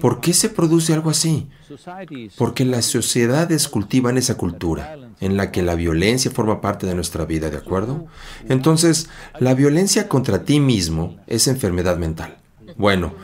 ¿Por 0.00 0.20
qué 0.20 0.32
se 0.32 0.48
produce 0.48 0.92
algo 0.92 1.08
así? 1.10 1.48
Porque 2.36 2.64
las 2.64 2.86
sociedades 2.86 3.68
cultivan 3.68 4.18
esa 4.18 4.36
cultura 4.36 4.98
en 5.20 5.36
la 5.36 5.52
que 5.52 5.62
la 5.62 5.76
violencia 5.76 6.32
forma 6.32 6.60
parte 6.60 6.86
de 6.86 6.96
nuestra 6.96 7.24
vida, 7.26 7.48
¿de 7.48 7.58
acuerdo? 7.58 8.06
Entonces, 8.48 9.08
la 9.38 9.54
violencia 9.54 10.08
contra 10.08 10.42
ti 10.42 10.58
mismo 10.58 11.16
es 11.28 11.46
enfermedad 11.46 11.96
mental. 11.96 12.38
Bueno, 12.76 13.14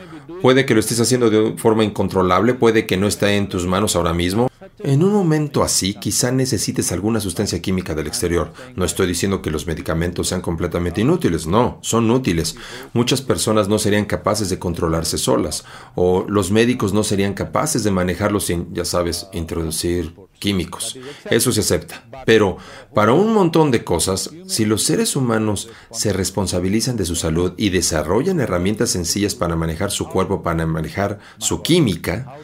puede 0.42 0.64
que 0.64 0.74
lo 0.74 0.80
estés 0.80 1.00
haciendo 1.00 1.28
de 1.28 1.56
forma 1.56 1.82
incontrolable, 1.82 2.54
puede 2.54 2.86
que 2.86 2.96
no 2.96 3.08
esté 3.08 3.36
en 3.36 3.48
tus 3.48 3.66
manos 3.66 3.96
ahora 3.96 4.12
mismo, 4.12 4.48
en 4.78 5.02
un 5.02 5.12
momento 5.12 5.62
así, 5.62 5.94
quizá 5.94 6.30
necesites 6.32 6.92
alguna 6.92 7.20
sustancia 7.20 7.60
química 7.62 7.94
del 7.94 8.06
exterior. 8.06 8.52
No 8.74 8.84
estoy 8.84 9.06
diciendo 9.06 9.40
que 9.40 9.50
los 9.50 9.66
medicamentos 9.66 10.28
sean 10.28 10.40
completamente 10.40 11.00
inútiles, 11.00 11.46
no, 11.46 11.78
son 11.82 12.10
útiles. 12.10 12.56
Muchas 12.92 13.22
personas 13.22 13.68
no 13.68 13.78
serían 13.78 14.04
capaces 14.04 14.48
de 14.50 14.58
controlarse 14.58 15.18
solas, 15.18 15.64
o 15.94 16.24
los 16.28 16.50
médicos 16.50 16.92
no 16.92 17.04
serían 17.04 17.34
capaces 17.34 17.84
de 17.84 17.90
manejarlo 17.90 18.40
sin, 18.40 18.72
ya 18.74 18.84
sabes, 18.84 19.28
introducir 19.32 20.14
químicos. 20.38 20.98
Eso 21.30 21.52
se 21.52 21.60
acepta. 21.60 22.04
Pero 22.24 22.58
para 22.94 23.12
un 23.12 23.32
montón 23.32 23.70
de 23.70 23.84
cosas, 23.84 24.30
si 24.46 24.64
los 24.64 24.82
seres 24.82 25.16
humanos 25.16 25.70
se 25.90 26.12
responsabilizan 26.12 26.96
de 26.96 27.06
su 27.06 27.16
salud 27.16 27.54
y 27.56 27.70
desarrollan 27.70 28.40
herramientas 28.40 28.90
sencillas 28.90 29.34
para 29.34 29.56
manejar 29.56 29.90
su 29.90 30.06
cuerpo, 30.08 30.42
para 30.42 30.66
manejar 30.66 31.18
su 31.38 31.62
química, 31.62 32.36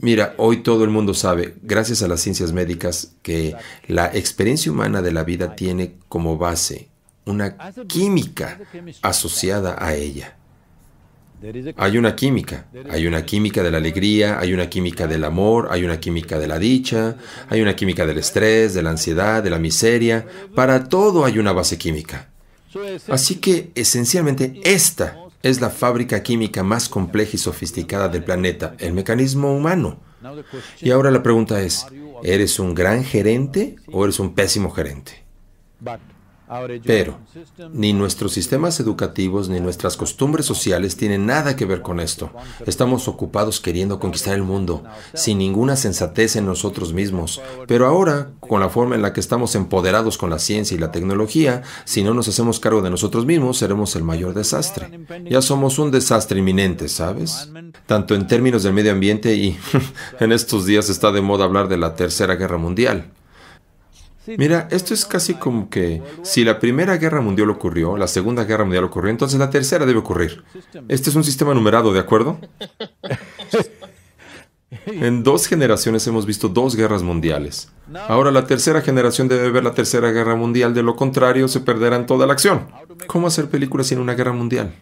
Mira, 0.00 0.34
hoy 0.36 0.58
todo 0.58 0.84
el 0.84 0.90
mundo 0.90 1.14
sabe, 1.14 1.56
gracias 1.62 2.02
a 2.02 2.08
las 2.08 2.20
ciencias 2.20 2.52
médicas, 2.52 3.12
que 3.22 3.56
la 3.88 4.06
experiencia 4.06 4.70
humana 4.70 5.02
de 5.02 5.12
la 5.12 5.24
vida 5.24 5.56
tiene 5.56 5.94
como 6.08 6.38
base 6.38 6.88
una 7.24 7.56
química 7.86 8.58
asociada 9.02 9.76
a 9.78 9.94
ella. 9.94 10.36
Hay 11.76 11.96
una 11.96 12.14
química, 12.14 12.66
hay 12.90 13.06
una 13.06 13.24
química. 13.24 13.62
de 13.62 13.70
la 13.70 13.78
alegría, 13.78 14.38
hay 14.38 14.52
una 14.52 14.68
química 14.68 15.06
del 15.06 15.24
amor, 15.24 15.68
hay 15.70 15.84
una 15.84 15.98
química 15.98 16.38
de 16.38 16.46
la 16.46 16.58
dicha, 16.58 17.16
hay 17.48 17.62
una 17.62 17.74
química 17.74 18.04
del 18.04 18.18
estrés, 18.18 18.74
de 18.74 18.82
la 18.82 18.90
ansiedad, 18.90 19.42
de 19.42 19.50
la 19.50 19.58
miseria. 19.58 20.26
Para 20.54 20.84
todo 20.84 21.24
hay 21.24 21.38
una 21.38 21.52
base 21.52 21.78
química. 21.78 22.28
Así 23.08 23.36
que 23.36 23.70
esencialmente 23.74 24.60
esta 24.64 25.16
es 25.42 25.60
la 25.60 25.70
fábrica 25.70 26.22
química 26.22 26.62
más 26.62 26.88
compleja 26.88 27.32
y 27.34 27.38
sofisticada 27.38 28.08
del 28.08 28.24
planeta, 28.24 28.74
el 28.78 28.92
mecanismo 28.92 29.54
humano. 29.54 29.98
Y 30.80 30.90
ahora 30.90 31.10
la 31.10 31.22
pregunta 31.22 31.60
es, 31.62 31.86
¿eres 32.22 32.58
un 32.58 32.74
gran 32.74 33.04
gerente 33.04 33.76
o 33.90 34.04
eres 34.04 34.20
un 34.20 34.34
pésimo 34.34 34.70
gerente? 34.70 35.24
Pero 36.84 37.18
ni 37.72 37.92
nuestros 37.92 38.32
sistemas 38.32 38.80
educativos 38.80 39.48
ni 39.48 39.60
nuestras 39.60 39.96
costumbres 39.96 40.46
sociales 40.46 40.96
tienen 40.96 41.26
nada 41.26 41.54
que 41.54 41.64
ver 41.64 41.82
con 41.82 42.00
esto. 42.00 42.32
Estamos 42.66 43.08
ocupados 43.08 43.60
queriendo 43.60 44.00
conquistar 44.00 44.34
el 44.34 44.42
mundo, 44.42 44.82
sin 45.14 45.38
ninguna 45.38 45.76
sensatez 45.76 46.36
en 46.36 46.46
nosotros 46.46 46.92
mismos. 46.92 47.40
Pero 47.66 47.86
ahora, 47.86 48.30
con 48.40 48.60
la 48.60 48.68
forma 48.68 48.96
en 48.96 49.02
la 49.02 49.12
que 49.12 49.20
estamos 49.20 49.54
empoderados 49.54 50.18
con 50.18 50.30
la 50.30 50.38
ciencia 50.38 50.74
y 50.74 50.80
la 50.80 50.90
tecnología, 50.90 51.62
si 51.84 52.02
no 52.02 52.14
nos 52.14 52.28
hacemos 52.28 52.58
cargo 52.58 52.82
de 52.82 52.90
nosotros 52.90 53.26
mismos, 53.26 53.58
seremos 53.58 53.94
el 53.96 54.02
mayor 54.02 54.34
desastre. 54.34 55.06
Ya 55.30 55.42
somos 55.42 55.78
un 55.78 55.90
desastre 55.90 56.40
inminente, 56.40 56.88
¿sabes? 56.88 57.50
Tanto 57.86 58.14
en 58.14 58.26
términos 58.26 58.62
del 58.62 58.72
medio 58.72 58.92
ambiente 58.92 59.34
y 59.34 59.56
en 60.20 60.32
estos 60.32 60.66
días 60.66 60.88
está 60.88 61.12
de 61.12 61.20
moda 61.20 61.44
hablar 61.44 61.68
de 61.68 61.76
la 61.76 61.94
Tercera 61.94 62.34
Guerra 62.34 62.58
Mundial. 62.58 63.10
Mira, 64.26 64.68
esto 64.70 64.94
es 64.94 65.04
casi 65.06 65.34
como 65.34 65.70
que 65.70 66.02
si 66.22 66.44
la 66.44 66.58
Primera 66.60 66.96
Guerra 66.98 67.20
Mundial 67.20 67.50
ocurrió, 67.50 67.96
la 67.96 68.06
Segunda 68.06 68.44
Guerra 68.44 68.64
Mundial 68.64 68.84
ocurrió, 68.84 69.10
entonces 69.10 69.38
la 69.38 69.50
Tercera 69.50 69.86
debe 69.86 69.98
ocurrir. 69.98 70.44
Este 70.88 71.10
es 71.10 71.16
un 71.16 71.24
sistema 71.24 71.54
numerado, 71.54 71.92
¿de 71.92 72.00
acuerdo? 72.00 72.38
En 74.86 75.24
dos 75.24 75.46
generaciones 75.46 76.06
hemos 76.06 76.26
visto 76.26 76.48
dos 76.48 76.76
guerras 76.76 77.02
mundiales. 77.02 77.72
Ahora 78.08 78.30
la 78.30 78.46
tercera 78.46 78.80
generación 78.80 79.26
debe 79.26 79.50
ver 79.50 79.64
la 79.64 79.74
tercera 79.74 80.12
guerra 80.12 80.36
mundial, 80.36 80.74
de 80.74 80.82
lo 80.82 80.94
contrario 80.94 81.48
se 81.48 81.60
perderá 81.60 82.06
toda 82.06 82.26
la 82.26 82.32
acción. 82.32 82.68
¿Cómo 83.06 83.26
hacer 83.26 83.50
películas 83.50 83.88
sin 83.88 83.98
una 83.98 84.14
guerra 84.14 84.32
mundial? 84.32 84.72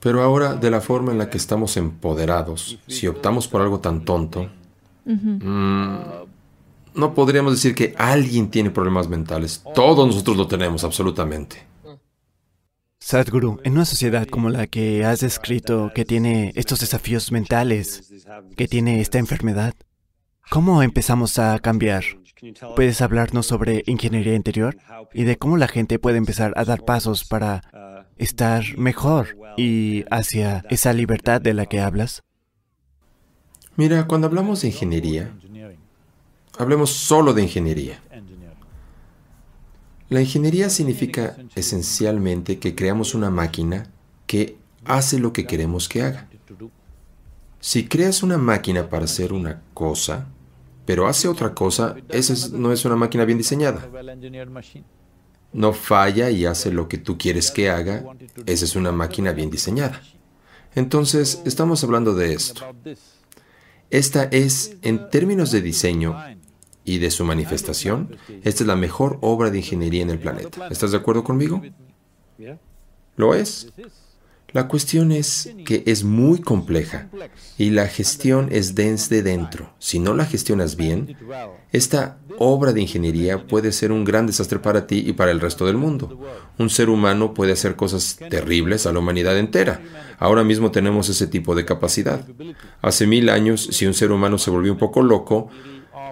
Pero 0.00 0.22
ahora, 0.22 0.54
de 0.54 0.70
la 0.70 0.80
forma 0.80 1.12
en 1.12 1.18
la 1.18 1.30
que 1.30 1.36
estamos 1.36 1.76
empoderados, 1.76 2.78
si 2.86 3.06
optamos 3.06 3.46
por 3.48 3.60
algo 3.60 3.80
tan 3.80 4.04
tonto, 4.04 4.50
no 6.94 7.14
podríamos 7.14 7.54
decir 7.54 7.74
que 7.74 7.94
alguien 7.98 8.50
tiene 8.50 8.70
problemas 8.70 9.08
mentales. 9.08 9.62
Todos 9.74 10.06
nosotros 10.06 10.36
lo 10.36 10.46
tenemos, 10.46 10.84
absolutamente. 10.84 11.66
Sadhguru, 12.98 13.60
en 13.64 13.74
una 13.74 13.84
sociedad 13.84 14.26
como 14.26 14.48
la 14.48 14.66
que 14.66 15.04
has 15.04 15.20
descrito, 15.20 15.92
que 15.94 16.06
tiene 16.06 16.52
estos 16.54 16.80
desafíos 16.80 17.32
mentales, 17.32 18.24
que 18.56 18.66
tiene 18.66 19.00
esta 19.02 19.18
enfermedad, 19.18 19.74
¿cómo 20.48 20.82
empezamos 20.82 21.38
a 21.38 21.58
cambiar? 21.58 22.04
¿Puedes 22.76 23.02
hablarnos 23.02 23.46
sobre 23.46 23.82
ingeniería 23.86 24.34
interior 24.34 24.76
y 25.12 25.24
de 25.24 25.36
cómo 25.36 25.56
la 25.56 25.68
gente 25.68 25.98
puede 25.98 26.16
empezar 26.16 26.54
a 26.56 26.64
dar 26.64 26.84
pasos 26.84 27.24
para 27.24 28.08
estar 28.16 28.64
mejor 28.78 29.36
y 29.56 30.04
hacia 30.10 30.64
esa 30.70 30.92
libertad 30.92 31.40
de 31.40 31.54
la 31.54 31.66
que 31.66 31.80
hablas? 31.80 32.22
Mira, 33.76 34.06
cuando 34.06 34.28
hablamos 34.28 34.62
de 34.62 34.68
ingeniería, 34.68 35.36
Hablemos 36.58 36.90
solo 36.90 37.32
de 37.32 37.42
ingeniería. 37.42 38.00
La 40.08 40.20
ingeniería 40.20 40.70
significa 40.70 41.36
esencialmente 41.54 42.58
que 42.58 42.74
creamos 42.74 43.14
una 43.14 43.30
máquina 43.30 43.90
que 44.26 44.56
hace 44.84 45.18
lo 45.18 45.32
que 45.32 45.46
queremos 45.46 45.88
que 45.88 46.02
haga. 46.02 46.28
Si 47.60 47.88
creas 47.88 48.22
una 48.22 48.36
máquina 48.36 48.88
para 48.90 49.06
hacer 49.06 49.32
una 49.32 49.62
cosa, 49.72 50.26
pero 50.84 51.06
hace 51.06 51.28
otra 51.28 51.54
cosa, 51.54 51.96
esa 52.10 52.56
no 52.56 52.72
es 52.72 52.84
una 52.84 52.96
máquina 52.96 53.24
bien 53.24 53.38
diseñada. 53.38 53.88
No 55.52 55.72
falla 55.72 56.30
y 56.30 56.44
hace 56.44 56.70
lo 56.70 56.88
que 56.88 56.98
tú 56.98 57.16
quieres 57.16 57.50
que 57.50 57.70
haga, 57.70 58.04
esa 58.44 58.64
es 58.64 58.76
una 58.76 58.92
máquina 58.92 59.32
bien 59.32 59.50
diseñada. 59.50 60.02
Entonces, 60.74 61.40
estamos 61.44 61.82
hablando 61.84 62.14
de 62.14 62.34
esto. 62.34 62.62
Esta 63.90 64.24
es, 64.24 64.76
en 64.82 65.08
términos 65.08 65.52
de 65.52 65.62
diseño, 65.62 66.16
y 66.84 66.98
de 66.98 67.10
su 67.10 67.24
manifestación, 67.24 68.16
esta 68.42 68.62
es 68.62 68.66
la 68.66 68.76
mejor 68.76 69.18
obra 69.22 69.50
de 69.50 69.58
ingeniería 69.58 70.02
en 70.02 70.10
el 70.10 70.18
planeta. 70.18 70.68
¿Estás 70.68 70.92
de 70.92 70.98
acuerdo 70.98 71.24
conmigo? 71.24 71.62
Lo 73.16 73.34
es. 73.34 73.72
La 74.54 74.68
cuestión 74.68 75.10
es 75.10 75.52
que 75.66 75.82
es 75.84 76.04
muy 76.04 76.40
compleja 76.40 77.08
y 77.58 77.70
la 77.70 77.88
gestión 77.88 78.50
es 78.52 78.76
desde 78.76 79.20
dentro. 79.20 79.74
Si 79.80 79.98
no 79.98 80.14
la 80.14 80.26
gestionas 80.26 80.76
bien, 80.76 81.16
esta 81.72 82.18
obra 82.38 82.72
de 82.72 82.80
ingeniería 82.80 83.48
puede 83.48 83.72
ser 83.72 83.90
un 83.90 84.04
gran 84.04 84.28
desastre 84.28 84.60
para 84.60 84.86
ti 84.86 85.02
y 85.04 85.12
para 85.12 85.32
el 85.32 85.40
resto 85.40 85.66
del 85.66 85.76
mundo. 85.76 86.20
Un 86.56 86.70
ser 86.70 86.88
humano 86.88 87.34
puede 87.34 87.50
hacer 87.50 87.74
cosas 87.74 88.16
terribles 88.30 88.86
a 88.86 88.92
la 88.92 89.00
humanidad 89.00 89.36
entera. 89.36 89.82
Ahora 90.20 90.44
mismo 90.44 90.70
tenemos 90.70 91.08
ese 91.08 91.26
tipo 91.26 91.56
de 91.56 91.64
capacidad. 91.64 92.24
Hace 92.80 93.08
mil 93.08 93.30
años, 93.30 93.68
si 93.72 93.86
un 93.86 93.94
ser 93.94 94.12
humano 94.12 94.38
se 94.38 94.52
volvió 94.52 94.70
un 94.70 94.78
poco 94.78 95.02
loco, 95.02 95.50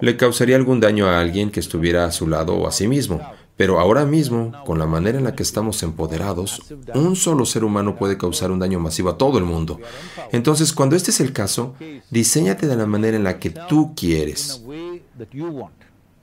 le 0.01 0.17
causaría 0.17 0.55
algún 0.55 0.79
daño 0.79 1.07
a 1.07 1.19
alguien 1.19 1.51
que 1.51 1.59
estuviera 1.59 2.05
a 2.05 2.11
su 2.11 2.27
lado 2.27 2.55
o 2.55 2.67
a 2.67 2.71
sí 2.71 2.87
mismo. 2.87 3.21
Pero 3.55 3.79
ahora 3.79 4.05
mismo, 4.05 4.51
con 4.65 4.79
la 4.79 4.87
manera 4.87 5.19
en 5.19 5.25
la 5.25 5.35
que 5.35 5.43
estamos 5.43 5.83
empoderados, 5.83 6.61
un 6.95 7.15
solo 7.15 7.45
ser 7.45 7.63
humano 7.63 7.95
puede 7.95 8.17
causar 8.17 8.51
un 8.51 8.59
daño 8.59 8.79
masivo 8.79 9.09
a 9.09 9.17
todo 9.17 9.37
el 9.37 9.43
mundo. 9.43 9.79
Entonces, 10.31 10.73
cuando 10.73 10.95
este 10.95 11.11
es 11.11 11.19
el 11.19 11.33
caso, 11.33 11.75
diseñate 12.09 12.67
de 12.67 12.75
la 12.75 12.87
manera 12.87 13.15
en 13.15 13.23
la 13.23 13.37
que 13.37 13.51
tú 13.51 13.93
quieres. 13.95 14.63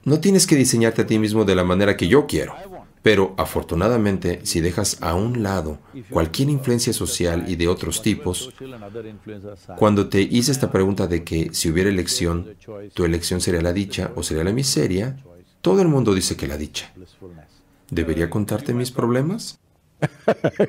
No 0.03 0.19
tienes 0.19 0.45
que 0.45 0.55
diseñarte 0.55 1.03
a 1.03 1.07
ti 1.07 1.19
mismo 1.19 1.45
de 1.45 1.55
la 1.55 1.63
manera 1.63 1.95
que 1.95 2.07
yo 2.09 2.27
quiero. 2.27 2.53
Pero 3.03 3.33
afortunadamente, 3.37 4.41
si 4.43 4.61
dejas 4.61 5.01
a 5.01 5.15
un 5.15 5.41
lado 5.41 5.79
cualquier 6.09 6.49
influencia 6.49 6.93
social 6.93 7.45
y 7.47 7.55
de 7.55 7.67
otros 7.67 8.01
tipos, 8.01 8.53
cuando 9.77 10.07
te 10.07 10.21
hice 10.21 10.51
esta 10.51 10.71
pregunta 10.71 11.07
de 11.07 11.23
que 11.23 11.49
si 11.53 11.69
hubiera 11.69 11.89
elección, 11.89 12.55
tu 12.93 13.03
elección 13.03 13.41
sería 13.41 13.61
la 13.61 13.73
dicha 13.73 14.11
o 14.15 14.21
sería 14.21 14.43
la 14.43 14.53
miseria, 14.53 15.17
todo 15.61 15.81
el 15.81 15.87
mundo 15.87 16.13
dice 16.13 16.35
que 16.35 16.47
la 16.47 16.57
dicha. 16.57 16.93
¿Debería 17.89 18.29
contarte 18.29 18.73
mis 18.73 18.91
problemas? 18.91 19.59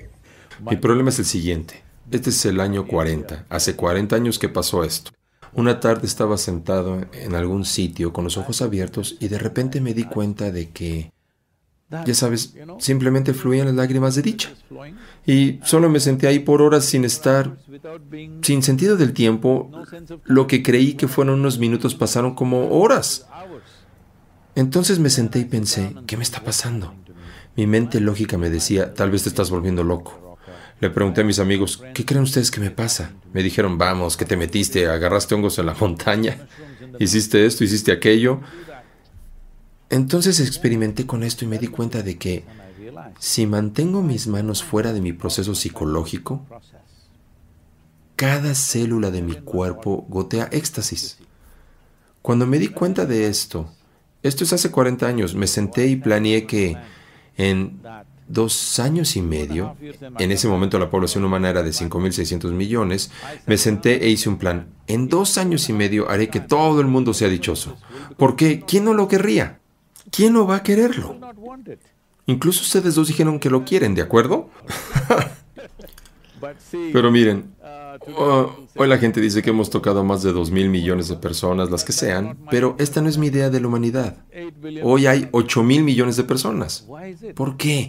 Mi 0.70 0.76
problema 0.76 1.10
es 1.10 1.18
el 1.18 1.24
siguiente. 1.24 1.82
Este 2.10 2.30
es 2.30 2.44
el 2.46 2.60
año 2.60 2.86
40. 2.86 3.46
Hace 3.48 3.76
40 3.76 4.16
años 4.16 4.38
que 4.38 4.48
pasó 4.48 4.84
esto. 4.84 5.12
Una 5.54 5.80
tarde 5.80 6.06
estaba 6.06 6.38
sentado 6.38 7.00
en 7.12 7.34
algún 7.34 7.64
sitio 7.64 8.12
con 8.12 8.24
los 8.24 8.38
ojos 8.38 8.62
abiertos 8.62 9.16
y 9.20 9.28
de 9.28 9.38
repente 9.38 9.80
me 9.80 9.92
di 9.92 10.04
cuenta 10.04 10.50
de 10.50 10.70
que 10.70 11.12
ya 12.04 12.14
sabes, 12.14 12.54
simplemente 12.78 13.34
fluían 13.34 13.66
las 13.66 13.74
lágrimas 13.76 14.14
de 14.14 14.22
dicha. 14.22 14.50
Y 15.26 15.60
solo 15.64 15.88
me 15.88 16.00
senté 16.00 16.26
ahí 16.26 16.38
por 16.38 16.62
horas 16.62 16.84
sin 16.84 17.04
estar, 17.04 17.56
sin 18.42 18.62
sentido 18.62 18.96
del 18.96 19.12
tiempo. 19.12 19.70
Lo 20.24 20.46
que 20.46 20.62
creí 20.62 20.94
que 20.94 21.08
fueron 21.08 21.40
unos 21.40 21.58
minutos 21.58 21.94
pasaron 21.94 22.34
como 22.34 22.70
horas. 22.70 23.26
Entonces 24.54 24.98
me 24.98 25.10
senté 25.10 25.40
y 25.40 25.44
pensé, 25.44 25.94
¿qué 26.06 26.16
me 26.16 26.22
está 26.22 26.42
pasando? 26.42 26.94
Mi 27.56 27.66
mente 27.66 28.00
lógica 28.00 28.38
me 28.38 28.50
decía, 28.50 28.94
tal 28.94 29.10
vez 29.10 29.22
te 29.22 29.28
estás 29.28 29.50
volviendo 29.50 29.84
loco. 29.84 30.38
Le 30.80 30.90
pregunté 30.90 31.20
a 31.20 31.24
mis 31.24 31.38
amigos, 31.38 31.82
¿qué 31.94 32.04
creen 32.04 32.24
ustedes 32.24 32.50
que 32.50 32.60
me 32.60 32.70
pasa? 32.70 33.12
Me 33.32 33.42
dijeron, 33.42 33.78
vamos, 33.78 34.16
que 34.16 34.24
te 34.24 34.36
metiste, 34.36 34.88
agarraste 34.88 35.34
hongos 35.34 35.58
en 35.58 35.66
la 35.66 35.74
montaña, 35.80 36.48
hiciste 36.98 37.46
esto, 37.46 37.62
hiciste 37.62 37.92
aquello. 37.92 38.40
Entonces 39.92 40.40
experimenté 40.40 41.06
con 41.06 41.22
esto 41.22 41.44
y 41.44 41.48
me 41.48 41.58
di 41.58 41.66
cuenta 41.66 42.02
de 42.02 42.16
que 42.16 42.44
si 43.18 43.46
mantengo 43.46 44.00
mis 44.00 44.26
manos 44.26 44.64
fuera 44.64 44.94
de 44.94 45.02
mi 45.02 45.12
proceso 45.12 45.54
psicológico, 45.54 46.46
cada 48.16 48.54
célula 48.54 49.10
de 49.10 49.20
mi 49.20 49.34
cuerpo 49.34 50.06
gotea 50.08 50.48
éxtasis. 50.50 51.18
Cuando 52.22 52.46
me 52.46 52.58
di 52.58 52.68
cuenta 52.68 53.04
de 53.04 53.26
esto, 53.26 53.70
esto 54.22 54.44
es 54.44 54.54
hace 54.54 54.70
40 54.70 55.06
años, 55.06 55.34
me 55.34 55.46
senté 55.46 55.86
y 55.86 55.96
planeé 55.96 56.46
que 56.46 56.74
en 57.36 57.82
dos 58.26 58.78
años 58.78 59.14
y 59.16 59.20
medio, 59.20 59.76
en 60.18 60.32
ese 60.32 60.48
momento 60.48 60.78
la 60.78 60.88
población 60.88 61.22
humana 61.22 61.50
era 61.50 61.62
de 61.62 61.70
5.600 61.70 62.50
millones, 62.52 63.10
me 63.44 63.58
senté 63.58 64.02
e 64.02 64.08
hice 64.08 64.30
un 64.30 64.38
plan. 64.38 64.68
En 64.86 65.10
dos 65.10 65.36
años 65.36 65.68
y 65.68 65.74
medio 65.74 66.08
haré 66.08 66.30
que 66.30 66.40
todo 66.40 66.80
el 66.80 66.86
mundo 66.86 67.12
sea 67.12 67.28
dichoso. 67.28 67.76
¿Por 68.16 68.36
qué? 68.36 68.64
¿Quién 68.66 68.86
no 68.86 68.94
lo 68.94 69.06
querría? 69.06 69.58
¿Quién 70.12 70.34
no 70.34 70.46
va 70.46 70.56
a 70.56 70.62
quererlo? 70.62 71.18
Incluso 72.26 72.62
ustedes 72.62 72.94
dos 72.94 73.08
dijeron 73.08 73.40
que 73.40 73.50
lo 73.50 73.64
quieren, 73.64 73.94
¿de 73.94 74.02
acuerdo? 74.02 74.50
Pero 76.92 77.10
miren, 77.10 77.54
oh, 78.16 78.50
hoy 78.76 78.88
la 78.88 78.98
gente 78.98 79.20
dice 79.20 79.42
que 79.42 79.50
hemos 79.50 79.70
tocado 79.70 80.00
a 80.00 80.02
más 80.02 80.22
de 80.22 80.32
2 80.32 80.50
mil 80.50 80.68
millones 80.68 81.08
de 81.08 81.16
personas, 81.16 81.70
las 81.70 81.84
que 81.84 81.92
sean, 81.92 82.36
pero 82.50 82.74
esta 82.80 83.00
no 83.00 83.08
es 83.08 83.16
mi 83.16 83.28
idea 83.28 83.48
de 83.48 83.60
la 83.60 83.68
humanidad. 83.68 84.16
Hoy 84.82 85.06
hay 85.06 85.28
8 85.30 85.62
mil 85.62 85.84
millones 85.84 86.16
de 86.16 86.24
personas. 86.24 86.86
¿Por 87.36 87.56
qué? 87.56 87.88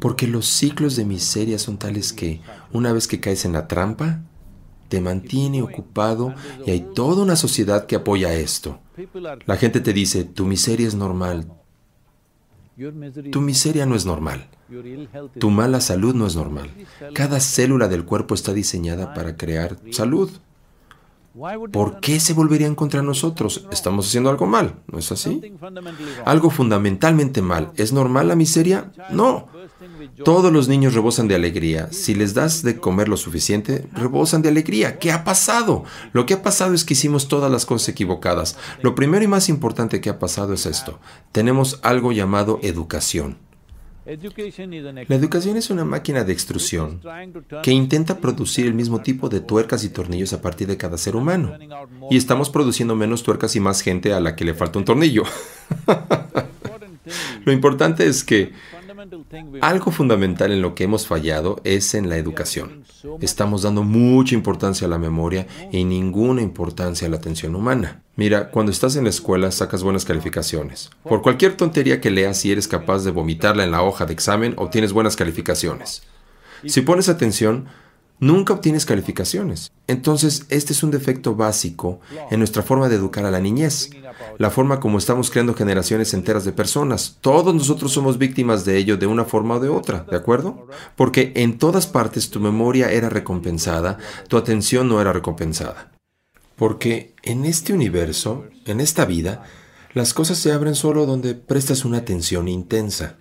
Porque 0.00 0.28
los 0.28 0.46
ciclos 0.46 0.94
de 0.94 1.04
miseria 1.04 1.58
son 1.58 1.76
tales 1.76 2.12
que, 2.12 2.40
una 2.72 2.92
vez 2.92 3.08
que 3.08 3.18
caes 3.18 3.44
en 3.44 3.52
la 3.52 3.66
trampa, 3.66 4.20
te 4.92 5.00
mantiene 5.00 5.62
ocupado 5.62 6.34
y 6.66 6.70
hay 6.70 6.80
toda 6.94 7.22
una 7.22 7.34
sociedad 7.34 7.86
que 7.86 7.96
apoya 7.96 8.34
esto. 8.34 8.78
La 9.46 9.56
gente 9.56 9.80
te 9.80 9.94
dice, 9.94 10.24
tu 10.24 10.44
miseria 10.44 10.86
es 10.86 10.94
normal, 10.94 11.50
tu 13.30 13.40
miseria 13.40 13.86
no 13.86 13.94
es 13.94 14.04
normal. 14.04 14.50
Tu 15.38 15.48
mala 15.48 15.80
salud 15.80 16.14
no 16.14 16.26
es 16.26 16.36
normal. 16.36 16.70
Cada 17.14 17.40
célula 17.40 17.88
del 17.88 18.04
cuerpo 18.04 18.34
está 18.34 18.52
diseñada 18.52 19.14
para 19.14 19.38
crear 19.38 19.78
salud. 19.92 20.30
¿Por 21.72 22.00
qué 22.00 22.20
se 22.20 22.34
volverían 22.34 22.74
contra 22.74 23.02
nosotros? 23.02 23.66
Estamos 23.70 24.06
haciendo 24.06 24.28
algo 24.28 24.46
mal, 24.46 24.80
¿no 24.86 24.98
es 24.98 25.10
así? 25.12 25.40
Algo 26.26 26.50
fundamentalmente 26.50 27.40
mal. 27.40 27.72
¿Es 27.76 27.92
normal 27.92 28.28
la 28.28 28.36
miseria? 28.36 28.92
No. 29.10 29.48
Todos 30.24 30.52
los 30.52 30.68
niños 30.68 30.94
rebosan 30.94 31.28
de 31.28 31.34
alegría. 31.34 31.88
Si 31.90 32.14
les 32.14 32.34
das 32.34 32.62
de 32.62 32.78
comer 32.78 33.08
lo 33.08 33.16
suficiente, 33.16 33.88
rebosan 33.94 34.42
de 34.42 34.50
alegría. 34.50 34.98
¿Qué 34.98 35.10
ha 35.10 35.24
pasado? 35.24 35.84
Lo 36.12 36.26
que 36.26 36.34
ha 36.34 36.42
pasado 36.42 36.74
es 36.74 36.84
que 36.84 36.94
hicimos 36.94 37.28
todas 37.28 37.50
las 37.50 37.64
cosas 37.64 37.88
equivocadas. 37.88 38.58
Lo 38.82 38.94
primero 38.94 39.24
y 39.24 39.28
más 39.28 39.48
importante 39.48 40.00
que 40.02 40.10
ha 40.10 40.18
pasado 40.18 40.52
es 40.52 40.66
esto. 40.66 40.98
Tenemos 41.32 41.80
algo 41.82 42.12
llamado 42.12 42.60
educación. 42.62 43.38
La 44.04 45.14
educación 45.14 45.56
es 45.56 45.70
una 45.70 45.84
máquina 45.84 46.24
de 46.24 46.32
extrusión 46.32 47.00
que 47.62 47.70
intenta 47.70 48.18
producir 48.18 48.66
el 48.66 48.74
mismo 48.74 49.00
tipo 49.00 49.28
de 49.28 49.40
tuercas 49.40 49.84
y 49.84 49.90
tornillos 49.90 50.32
a 50.32 50.42
partir 50.42 50.66
de 50.66 50.76
cada 50.76 50.98
ser 50.98 51.14
humano. 51.14 51.56
Y 52.10 52.16
estamos 52.16 52.50
produciendo 52.50 52.96
menos 52.96 53.22
tuercas 53.22 53.54
y 53.54 53.60
más 53.60 53.80
gente 53.80 54.12
a 54.12 54.20
la 54.20 54.34
que 54.34 54.44
le 54.44 54.54
falta 54.54 54.80
un 54.80 54.84
tornillo. 54.84 55.22
Lo 57.44 57.52
importante 57.52 58.06
es 58.06 58.24
que 58.24 58.52
algo 59.60 59.90
fundamental 59.90 60.52
en 60.52 60.62
lo 60.62 60.74
que 60.74 60.84
hemos 60.84 61.06
fallado 61.06 61.60
es 61.64 61.94
en 61.94 62.08
la 62.08 62.16
educación. 62.16 62.84
Estamos 63.20 63.62
dando 63.62 63.82
mucha 63.82 64.34
importancia 64.34 64.86
a 64.86 64.90
la 64.90 64.98
memoria 64.98 65.46
y 65.70 65.84
ninguna 65.84 66.42
importancia 66.42 67.06
a 67.06 67.10
la 67.10 67.16
atención 67.16 67.54
humana. 67.54 68.02
Mira, 68.16 68.50
cuando 68.50 68.72
estás 68.72 68.96
en 68.96 69.04
la 69.04 69.10
escuela 69.10 69.50
sacas 69.50 69.82
buenas 69.82 70.04
calificaciones. 70.04 70.90
Por 71.02 71.22
cualquier 71.22 71.56
tontería 71.56 72.00
que 72.00 72.10
leas 72.10 72.44
y 72.44 72.52
eres 72.52 72.68
capaz 72.68 73.04
de 73.04 73.10
vomitarla 73.10 73.64
en 73.64 73.70
la 73.70 73.82
hoja 73.82 74.06
de 74.06 74.12
examen, 74.12 74.54
obtienes 74.56 74.92
buenas 74.92 75.16
calificaciones. 75.16 76.02
Si 76.66 76.80
pones 76.82 77.08
atención, 77.08 77.66
nunca 78.22 78.54
obtienes 78.54 78.86
calificaciones. 78.86 79.72
Entonces, 79.88 80.46
este 80.48 80.72
es 80.72 80.84
un 80.84 80.92
defecto 80.92 81.34
básico 81.34 82.00
en 82.30 82.38
nuestra 82.38 82.62
forma 82.62 82.88
de 82.88 82.94
educar 82.94 83.26
a 83.26 83.32
la 83.32 83.40
niñez, 83.40 83.90
la 84.38 84.50
forma 84.50 84.78
como 84.78 84.98
estamos 84.98 85.28
creando 85.28 85.54
generaciones 85.54 86.14
enteras 86.14 86.44
de 86.44 86.52
personas. 86.52 87.18
Todos 87.20 87.52
nosotros 87.52 87.90
somos 87.90 88.18
víctimas 88.18 88.64
de 88.64 88.78
ello 88.78 88.96
de 88.96 89.08
una 89.08 89.24
forma 89.24 89.56
o 89.56 89.60
de 89.60 89.68
otra, 89.68 90.06
¿de 90.08 90.16
acuerdo? 90.16 90.68
Porque 90.94 91.32
en 91.34 91.58
todas 91.58 91.88
partes 91.88 92.30
tu 92.30 92.38
memoria 92.38 92.92
era 92.92 93.08
recompensada, 93.08 93.98
tu 94.28 94.36
atención 94.36 94.88
no 94.88 95.00
era 95.00 95.12
recompensada. 95.12 95.90
Porque 96.54 97.16
en 97.24 97.44
este 97.44 97.72
universo, 97.72 98.44
en 98.66 98.78
esta 98.78 99.04
vida, 99.04 99.42
las 99.94 100.14
cosas 100.14 100.38
se 100.38 100.52
abren 100.52 100.76
solo 100.76 101.06
donde 101.06 101.34
prestas 101.34 101.84
una 101.84 101.98
atención 101.98 102.46
intensa. 102.46 103.16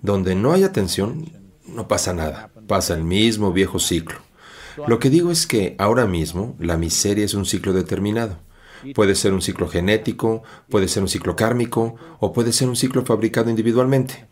Donde 0.00 0.34
no 0.34 0.52
hay 0.52 0.62
atención, 0.62 1.30
no 1.68 1.88
pasa 1.88 2.12
nada 2.12 2.50
pasa 2.68 2.94
el 2.94 3.02
mismo 3.02 3.52
viejo 3.52 3.80
ciclo. 3.80 4.18
Lo 4.86 5.00
que 5.00 5.10
digo 5.10 5.32
es 5.32 5.48
que 5.48 5.74
ahora 5.78 6.06
mismo 6.06 6.54
la 6.60 6.76
miseria 6.76 7.24
es 7.24 7.34
un 7.34 7.46
ciclo 7.46 7.72
determinado. 7.72 8.38
Puede 8.94 9.16
ser 9.16 9.32
un 9.32 9.42
ciclo 9.42 9.66
genético, 9.66 10.44
puede 10.70 10.86
ser 10.86 11.02
un 11.02 11.08
ciclo 11.08 11.34
kármico 11.34 11.96
o 12.20 12.32
puede 12.32 12.52
ser 12.52 12.68
un 12.68 12.76
ciclo 12.76 13.04
fabricado 13.04 13.50
individualmente. 13.50 14.28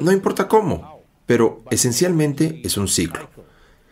No 0.00 0.10
importa 0.10 0.48
cómo, 0.48 1.02
pero 1.26 1.62
esencialmente 1.70 2.62
es 2.64 2.78
un 2.78 2.88
ciclo. 2.88 3.28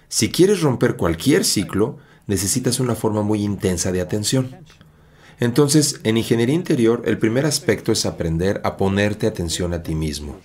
Si 0.09 0.31
quieres 0.31 0.63
romper 0.63 0.97
cualquier 0.97 1.45
ciclo, 1.45 1.99
necesitas 2.27 2.81
una 2.81 2.95
forma 2.95 3.21
muy 3.21 3.43
intensa 3.43 3.93
de 3.93 4.01
atención. 4.01 4.57
Entonces, 5.41 6.01
en 6.05 6.17
ingeniería 6.17 6.55
interior, 6.55 7.03
el 7.05 7.19
primer 7.19 7.45
aspecto 7.45 7.93
es 7.93 8.07
aprender 8.07 8.61
a 8.65 8.77
ponerte 8.77 9.27
atención 9.27 9.75
a 9.75 9.83
ti 9.83 9.95
mismo. 9.95 10.39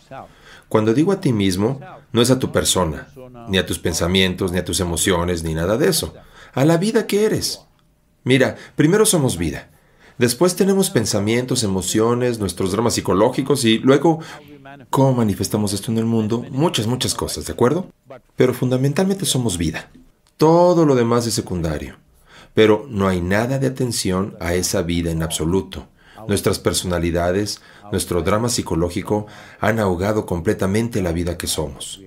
Cuando 0.70 0.94
digo 0.94 1.12
a 1.12 1.22
ti 1.22 1.34
mismo, 1.34 1.80
no 2.12 2.22
es 2.22 2.32
a 2.32 2.40
tu 2.40 2.52
persona, 2.52 3.08
ni 3.50 3.58
a 3.58 3.66
tus 3.66 3.80
pensamientos, 3.80 4.52
ni 4.52 4.58
a 4.58 4.66
tus 4.66 4.80
emociones, 4.80 5.44
ni 5.44 5.54
nada 5.54 5.78
de 5.78 5.90
eso. 5.90 6.14
A 6.54 6.66
la 6.66 6.78
vida 6.78 7.08
que 7.08 7.26
eres. 7.26 7.62
Mira, 8.24 8.56
primero 8.76 9.06
somos 9.06 9.38
vida. 9.38 9.70
Después 10.18 10.56
tenemos 10.56 10.90
pensamientos, 10.90 11.64
emociones, 11.64 12.40
nuestros 12.40 12.72
dramas 12.72 12.96
psicológicos 12.96 13.64
y 13.66 13.78
luego 13.78 14.20
cómo 14.90 15.14
manifestamos 15.14 15.74
esto 15.74 15.92
en 15.92 16.00
el 16.00 16.06
mundo, 16.06 16.44
muchas, 16.50 16.88
muchas 16.88 17.14
cosas, 17.14 17.46
¿de 17.46 17.54
acuerdo? 17.54 17.88
Pero 18.36 18.54
fundamentalmente 18.54 19.26
somos 19.26 19.58
vida. 19.58 19.90
Todo 20.38 20.86
lo 20.86 20.96
demás 20.96 21.28
es 21.28 21.34
secundario. 21.34 21.98
Pero 22.54 22.88
no 22.90 23.08
hay 23.08 23.22
nada 23.22 23.60
de 23.60 23.68
atención 23.68 24.36
a 24.40 24.56
esa 24.56 24.82
vida 24.82 25.12
en 25.12 25.22
absoluto. 25.22 25.88
Nuestras 26.28 26.58
personalidades, 26.58 27.62
nuestro 27.92 28.22
drama 28.22 28.50
psicológico 28.50 29.28
han 29.60 29.80
ahogado 29.80 30.26
completamente 30.26 31.02
la 31.02 31.12
vida 31.12 31.38
que 31.38 31.48
somos. 31.48 32.02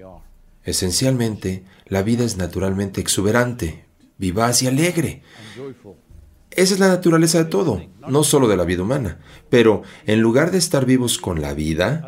Esencialmente, 0.64 1.64
la 1.86 2.02
vida 2.02 2.24
es 2.24 2.36
naturalmente 2.36 3.00
exuberante, 3.00 3.84
vivaz 4.18 4.62
y 4.62 4.66
alegre. 4.66 5.22
Esa 6.50 6.74
es 6.74 6.80
la 6.80 6.88
naturaleza 6.88 7.38
de 7.38 7.44
todo, 7.44 7.82
no 8.08 8.24
solo 8.24 8.48
de 8.48 8.56
la 8.56 8.64
vida 8.64 8.82
humana. 8.82 9.18
Pero 9.48 9.82
en 10.06 10.20
lugar 10.20 10.50
de 10.50 10.58
estar 10.58 10.84
vivos 10.84 11.18
con 11.18 11.40
la 11.40 11.54
vida, 11.54 12.06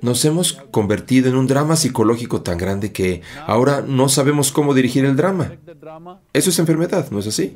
nos 0.00 0.24
hemos 0.24 0.54
convertido 0.70 1.28
en 1.28 1.36
un 1.36 1.46
drama 1.46 1.76
psicológico 1.76 2.42
tan 2.42 2.58
grande 2.58 2.92
que 2.92 3.22
ahora 3.46 3.82
no 3.82 4.08
sabemos 4.08 4.52
cómo 4.52 4.74
dirigir 4.74 5.04
el 5.04 5.16
drama. 5.16 5.52
Eso 6.32 6.50
es 6.50 6.58
enfermedad, 6.58 7.10
¿no 7.10 7.20
es 7.20 7.26
así? 7.26 7.54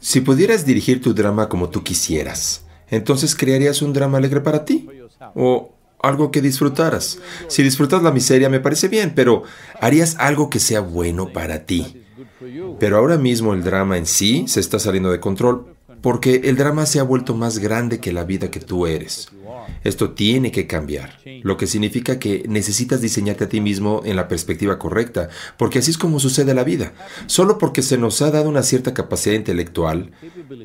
Si 0.00 0.20
pudieras 0.20 0.64
dirigir 0.64 1.02
tu 1.02 1.14
drama 1.14 1.48
como 1.48 1.68
tú 1.68 1.82
quisieras, 1.82 2.64
entonces 2.90 3.34
crearías 3.34 3.82
un 3.82 3.92
drama 3.92 4.18
alegre 4.18 4.40
para 4.40 4.64
ti. 4.64 4.88
O 5.34 5.72
algo 6.02 6.30
que 6.30 6.40
disfrutaras. 6.40 7.18
Si 7.48 7.62
disfrutas 7.62 8.02
la 8.02 8.10
miseria 8.10 8.48
me 8.48 8.60
parece 8.60 8.88
bien, 8.88 9.12
pero 9.14 9.42
harías 9.80 10.16
algo 10.18 10.50
que 10.50 10.58
sea 10.58 10.80
bueno 10.80 11.32
para 11.32 11.66
ti. 11.66 12.02
Pero 12.78 12.96
ahora 12.96 13.18
mismo 13.18 13.52
el 13.52 13.62
drama 13.62 13.98
en 13.98 14.06
sí 14.06 14.44
se 14.48 14.60
está 14.60 14.78
saliendo 14.78 15.10
de 15.10 15.20
control 15.20 15.74
porque 16.00 16.42
el 16.44 16.56
drama 16.56 16.86
se 16.86 16.98
ha 16.98 17.02
vuelto 17.02 17.34
más 17.34 17.58
grande 17.58 18.00
que 18.00 18.12
la 18.12 18.24
vida 18.24 18.50
que 18.50 18.60
tú 18.60 18.86
eres. 18.86 19.28
Esto 19.84 20.10
tiene 20.10 20.50
que 20.52 20.66
cambiar, 20.66 21.18
lo 21.42 21.56
que 21.56 21.66
significa 21.66 22.18
que 22.18 22.44
necesitas 22.48 23.00
diseñarte 23.00 23.44
a 23.44 23.48
ti 23.48 23.60
mismo 23.60 24.02
en 24.04 24.16
la 24.16 24.28
perspectiva 24.28 24.78
correcta, 24.78 25.28
porque 25.56 25.78
así 25.78 25.90
es 25.90 25.98
como 25.98 26.20
sucede 26.20 26.54
la 26.54 26.64
vida. 26.64 26.92
Solo 27.26 27.58
porque 27.58 27.82
se 27.82 27.98
nos 27.98 28.20
ha 28.22 28.30
dado 28.30 28.48
una 28.48 28.62
cierta 28.62 28.94
capacidad 28.94 29.34
intelectual, 29.34 30.12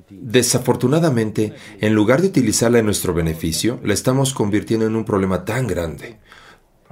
desafortunadamente, 0.10 1.54
en 1.80 1.94
lugar 1.94 2.22
de 2.22 2.28
utilizarla 2.28 2.80
en 2.80 2.86
nuestro 2.86 3.14
beneficio, 3.14 3.80
la 3.84 3.94
estamos 3.94 4.34
convirtiendo 4.34 4.86
en 4.86 4.96
un 4.96 5.06
problema 5.06 5.46
tan 5.46 5.68
grande. 5.68 6.18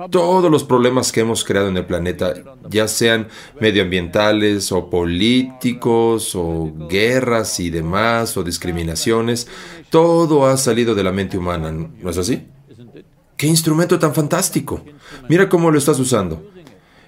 Todos 0.09 0.49
los 0.49 0.63
problemas 0.63 1.11
que 1.11 1.19
hemos 1.19 1.43
creado 1.43 1.67
en 1.67 1.77
el 1.77 1.85
planeta, 1.85 2.33
ya 2.67 2.87
sean 2.87 3.27
medioambientales 3.59 4.71
o 4.71 4.89
políticos 4.89 6.33
o 6.35 6.73
guerras 6.89 7.59
y 7.59 7.69
demás 7.69 8.35
o 8.35 8.43
discriminaciones, 8.43 9.47
todo 9.91 10.47
ha 10.47 10.57
salido 10.57 10.95
de 10.95 11.03
la 11.03 11.11
mente 11.11 11.37
humana, 11.37 11.71
¿no 11.71 12.09
es 12.09 12.17
así? 12.17 12.47
¡Qué 13.37 13.45
instrumento 13.45 13.99
tan 13.99 14.15
fantástico! 14.15 14.83
Mira 15.29 15.47
cómo 15.47 15.69
lo 15.69 15.77
estás 15.77 15.99
usando. 15.99 16.43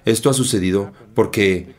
Esto 0.04 0.30
ha 0.30 0.34
sucedido 0.34 0.92
porque 1.14 1.74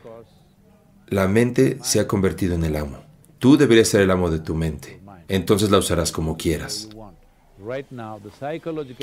la 1.08 1.30
mente 1.30 1.78
se 1.84 2.02
ha 2.02 2.08
convertido 2.08 2.56
en 2.56 2.66
el 2.66 2.76
amo. 2.76 2.98
Tú 3.40 3.56
deberías 3.56 3.88
ser 3.88 4.02
el 4.02 4.12
amo 4.12 4.30
de 4.30 4.40
tu 4.40 4.56
mente. 4.56 5.00
Entonces 5.30 5.72
la 5.72 5.78
usarás 5.78 6.12
como 6.12 6.36
quieras. 6.36 6.90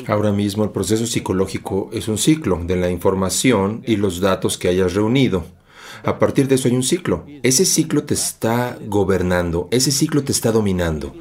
Ahora 0.07 0.33
mismo 0.33 0.65
el 0.65 0.71
proceso 0.71 1.07
psicológico 1.07 1.91
es 1.93 2.09
un 2.09 2.19
ciclo 2.19 2.61
de 2.65 2.77
la 2.77 2.91
información 2.91 3.83
y 3.87 3.97
los 3.97 4.21
datos 4.21 4.59
que 4.59 4.69
hayas 4.69 4.95
reunido. 4.95 5.45
A 6.05 6.19
partir 6.19 6.49
de 6.49 6.57
eso 6.57 6.69
hay 6.69 6.75
un 6.75 6.83
ciclo. 6.83 7.25
Ese 7.43 7.65
ciclo 7.65 8.05
te 8.05 8.15
está 8.15 8.79
gobernando, 8.87 9.69
ese 9.71 9.91
ciclo 9.91 10.23
te 10.23 10.33
está 10.33 10.53
dominando. 10.53 11.15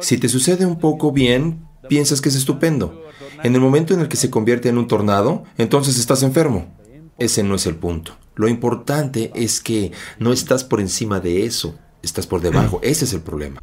Si 0.00 0.18
te 0.18 0.28
sucede 0.28 0.66
un 0.66 0.78
poco 0.78 1.12
bien, 1.12 1.66
piensas 1.88 2.20
que 2.20 2.28
es 2.28 2.36
estupendo. 2.36 3.04
En 3.42 3.54
el 3.54 3.60
momento 3.60 3.94
en 3.94 4.00
el 4.00 4.08
que 4.08 4.16
se 4.16 4.30
convierte 4.30 4.68
en 4.68 4.78
un 4.78 4.86
tornado, 4.86 5.44
entonces 5.58 5.98
estás 5.98 6.22
enfermo. 6.22 6.74
Ese 7.18 7.42
no 7.42 7.54
es 7.54 7.66
el 7.66 7.76
punto. 7.76 8.16
Lo 8.34 8.48
importante 8.48 9.30
es 9.34 9.60
que 9.60 9.92
no 10.18 10.32
estás 10.32 10.64
por 10.64 10.80
encima 10.80 11.20
de 11.20 11.44
eso, 11.44 11.78
estás 12.02 12.26
por 12.26 12.40
debajo. 12.40 12.80
Ese 12.82 13.04
es 13.04 13.12
el 13.12 13.20
problema. 13.20 13.60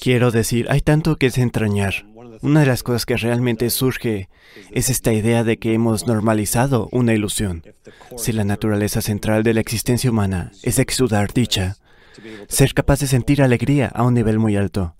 Quiero 0.00 0.30
decir, 0.30 0.66
hay 0.70 0.80
tanto 0.80 1.16
que 1.16 1.26
desentrañar. 1.26 2.06
Una 2.42 2.60
de 2.60 2.66
las 2.66 2.82
cosas 2.82 3.06
que 3.06 3.16
realmente 3.16 3.70
surge 3.70 4.28
es 4.72 4.90
esta 4.90 5.12
idea 5.12 5.44
de 5.44 5.58
que 5.58 5.74
hemos 5.74 6.06
normalizado 6.08 6.88
una 6.90 7.14
ilusión. 7.14 7.62
Si 8.16 8.32
la 8.32 8.44
naturaleza 8.44 9.00
central 9.00 9.44
de 9.44 9.54
la 9.54 9.60
existencia 9.60 10.10
humana 10.10 10.50
es 10.64 10.80
exudar 10.80 11.32
dicha, 11.32 11.76
ser 12.48 12.74
capaz 12.74 13.00
de 13.00 13.06
sentir 13.06 13.42
alegría 13.42 13.86
a 13.86 14.02
un 14.02 14.14
nivel 14.14 14.40
muy 14.40 14.56
alto, 14.56 14.96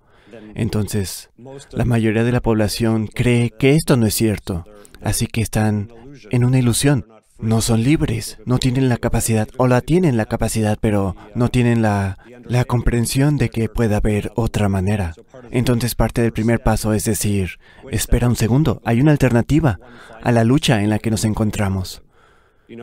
entonces 0.54 1.30
la 1.72 1.84
mayoría 1.84 2.24
de 2.24 2.32
la 2.32 2.40
población 2.40 3.08
cree 3.08 3.50
que 3.50 3.74
esto 3.74 3.96
no 3.96 4.06
es 4.06 4.14
cierto, 4.14 4.64
así 5.02 5.26
que 5.26 5.42
están 5.42 5.92
en 6.30 6.44
una 6.44 6.60
ilusión. 6.60 7.06
No 7.42 7.60
son 7.60 7.82
libres, 7.82 8.38
no 8.46 8.58
tienen 8.58 8.88
la 8.88 8.98
capacidad, 8.98 9.48
o 9.56 9.66
la 9.66 9.80
tienen 9.80 10.16
la 10.16 10.26
capacidad, 10.26 10.78
pero 10.80 11.16
no 11.34 11.48
tienen 11.48 11.82
la, 11.82 12.16
la 12.44 12.64
comprensión 12.64 13.36
de 13.36 13.48
que 13.48 13.68
pueda 13.68 13.96
haber 13.96 14.30
otra 14.36 14.68
manera. 14.68 15.16
Entonces 15.50 15.96
parte 15.96 16.22
del 16.22 16.32
primer 16.32 16.62
paso 16.62 16.92
es 16.92 17.04
decir, 17.04 17.58
espera 17.90 18.28
un 18.28 18.36
segundo, 18.36 18.80
hay 18.84 19.00
una 19.00 19.10
alternativa 19.10 19.80
a 20.22 20.30
la 20.30 20.44
lucha 20.44 20.82
en 20.82 20.90
la 20.90 21.00
que 21.00 21.10
nos 21.10 21.24
encontramos. 21.24 22.02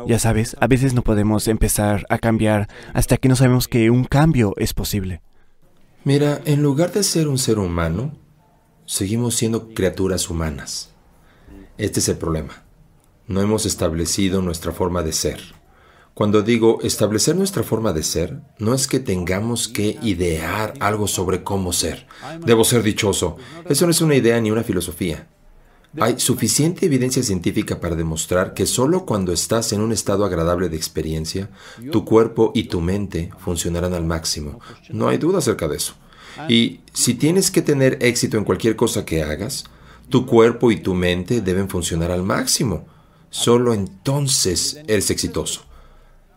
Ya 0.05 0.19
sabes, 0.19 0.57
a 0.59 0.67
veces 0.67 0.93
no 0.93 1.03
podemos 1.03 1.47
empezar 1.47 2.05
a 2.09 2.17
cambiar 2.17 2.67
hasta 2.93 3.15
que 3.15 3.29
no 3.29 3.37
sabemos 3.37 3.69
que 3.69 3.89
un 3.89 4.03
cambio 4.03 4.53
es 4.57 4.73
posible. 4.73 5.21
Mira, 6.03 6.41
en 6.43 6.61
lugar 6.61 6.91
de 6.91 7.03
ser 7.03 7.29
un 7.29 7.37
ser 7.37 7.59
humano, 7.59 8.11
seguimos 8.85 9.35
siendo 9.35 9.73
criaturas 9.73 10.29
humanas. 10.29 10.93
Este 11.77 12.01
es 12.01 12.09
el 12.09 12.17
problema 12.17 12.68
no 13.29 13.41
hemos 13.41 13.65
establecido 13.65 14.41
nuestra 14.41 14.73
forma 14.73 15.03
de 15.03 15.13
ser. 15.13 15.39
Cuando 16.15 16.41
digo 16.41 16.79
establecer 16.81 17.35
nuestra 17.35 17.63
forma 17.63 17.93
de 17.93 18.03
ser, 18.03 18.41
no 18.57 18.73
es 18.73 18.87
que 18.87 18.99
tengamos 18.99 19.69
que 19.69 19.97
idear 20.01 20.73
algo 20.81 21.07
sobre 21.07 21.43
cómo 21.43 21.71
ser. 21.71 22.07
Debo 22.45 22.65
ser 22.65 22.83
dichoso. 22.83 23.37
Eso 23.69 23.85
no 23.85 23.91
es 23.91 24.01
una 24.01 24.15
idea 24.15 24.41
ni 24.41 24.51
una 24.51 24.63
filosofía. 24.63 25.27
Hay 25.99 26.19
suficiente 26.19 26.87
evidencia 26.87 27.23
científica 27.23 27.79
para 27.79 27.95
demostrar 27.95 28.53
que 28.53 28.65
solo 28.65 29.05
cuando 29.05 29.31
estás 29.31 29.73
en 29.73 29.81
un 29.81 29.91
estado 29.91 30.25
agradable 30.25 30.67
de 30.67 30.75
experiencia, 30.75 31.49
tu 31.91 32.03
cuerpo 32.05 32.51
y 32.53 32.63
tu 32.63 32.81
mente 32.81 33.31
funcionarán 33.37 33.93
al 33.93 34.05
máximo. 34.05 34.59
No 34.89 35.07
hay 35.07 35.19
duda 35.19 35.37
acerca 35.37 35.67
de 35.67 35.77
eso. 35.77 35.93
Y 36.47 36.81
si 36.93 37.13
tienes 37.13 37.51
que 37.51 37.61
tener 37.61 37.99
éxito 38.01 38.37
en 38.37 38.43
cualquier 38.43 38.75
cosa 38.75 39.05
que 39.05 39.23
hagas, 39.23 39.65
tu 40.09 40.25
cuerpo 40.25 40.71
y 40.71 40.77
tu 40.77 40.95
mente 40.95 41.41
deben 41.41 41.69
funcionar 41.69 42.11
al 42.11 42.23
máximo. 42.23 42.85
Solo 43.29 43.73
entonces 43.73 44.79
eres 44.87 45.09
exitoso. 45.11 45.65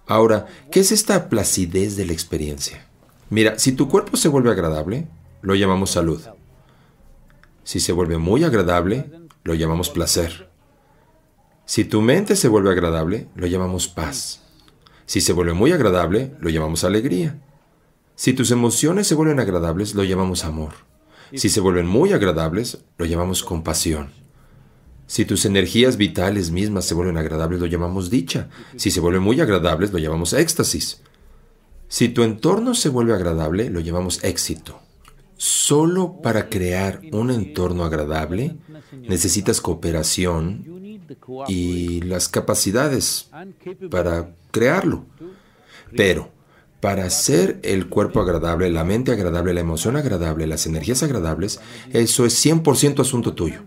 Ahora, 0.06 0.46
¿qué 0.70 0.80
es 0.80 0.92
esta 0.92 1.28
placidez 1.28 1.96
de 1.96 2.04
la 2.04 2.12
experiencia? 2.12 2.86
Mira, 3.30 3.58
si 3.58 3.72
tu 3.72 3.88
cuerpo 3.88 4.16
se 4.16 4.28
vuelve 4.28 4.50
agradable, 4.50 5.08
lo 5.40 5.54
llamamos 5.54 5.90
salud. 5.90 6.20
Si 7.64 7.80
se 7.80 7.92
vuelve 7.92 8.18
muy 8.18 8.44
agradable, 8.44 9.10
lo 9.44 9.54
llamamos 9.54 9.88
placer. 9.88 10.50
Si 11.64 11.84
tu 11.84 12.02
mente 12.02 12.36
se 12.36 12.48
vuelve 12.48 12.70
agradable, 12.70 13.28
lo 13.34 13.46
llamamos 13.46 13.88
paz. 13.88 14.42
Si 15.06 15.20
se 15.20 15.32
vuelve 15.32 15.54
muy 15.54 15.72
agradable, 15.72 16.34
lo 16.40 16.50
llamamos 16.50 16.84
alegría. 16.84 17.40
Si 18.14 18.34
tus 18.34 18.50
emociones 18.50 19.06
se 19.06 19.14
vuelven 19.14 19.40
agradables, 19.40 19.94
lo 19.94 20.04
llamamos 20.04 20.44
amor. 20.44 20.72
Si 21.34 21.48
se 21.48 21.60
vuelven 21.60 21.86
muy 21.86 22.12
agradables, 22.12 22.78
lo 22.98 23.06
llamamos 23.06 23.42
compasión. 23.42 24.12
Si 25.12 25.26
tus 25.26 25.44
energías 25.44 25.98
vitales 25.98 26.50
mismas 26.50 26.86
se 26.86 26.94
vuelven 26.94 27.18
agradables, 27.18 27.60
lo 27.60 27.66
llamamos 27.66 28.08
dicha. 28.08 28.48
Si 28.76 28.90
se 28.90 28.98
vuelven 28.98 29.22
muy 29.22 29.42
agradables, 29.42 29.92
lo 29.92 29.98
llamamos 29.98 30.32
éxtasis. 30.32 31.02
Si 31.86 32.08
tu 32.08 32.22
entorno 32.22 32.74
se 32.74 32.88
vuelve 32.88 33.12
agradable, 33.12 33.68
lo 33.68 33.80
llamamos 33.80 34.24
éxito. 34.24 34.80
Solo 35.36 36.22
para 36.22 36.48
crear 36.48 37.02
un 37.12 37.30
entorno 37.30 37.84
agradable 37.84 38.56
necesitas 39.02 39.60
cooperación 39.60 41.02
y 41.46 42.00
las 42.00 42.30
capacidades 42.30 43.28
para 43.90 44.34
crearlo. 44.50 45.04
Pero 45.94 46.30
para 46.80 47.04
hacer 47.04 47.60
el 47.64 47.90
cuerpo 47.90 48.22
agradable, 48.22 48.70
la 48.70 48.82
mente 48.82 49.12
agradable, 49.12 49.52
la 49.52 49.60
emoción 49.60 49.98
agradable, 49.98 50.46
las 50.46 50.64
energías 50.64 51.02
agradables, 51.02 51.60
eso 51.92 52.24
es 52.24 52.46
100% 52.46 53.00
asunto 53.00 53.34
tuyo. 53.34 53.60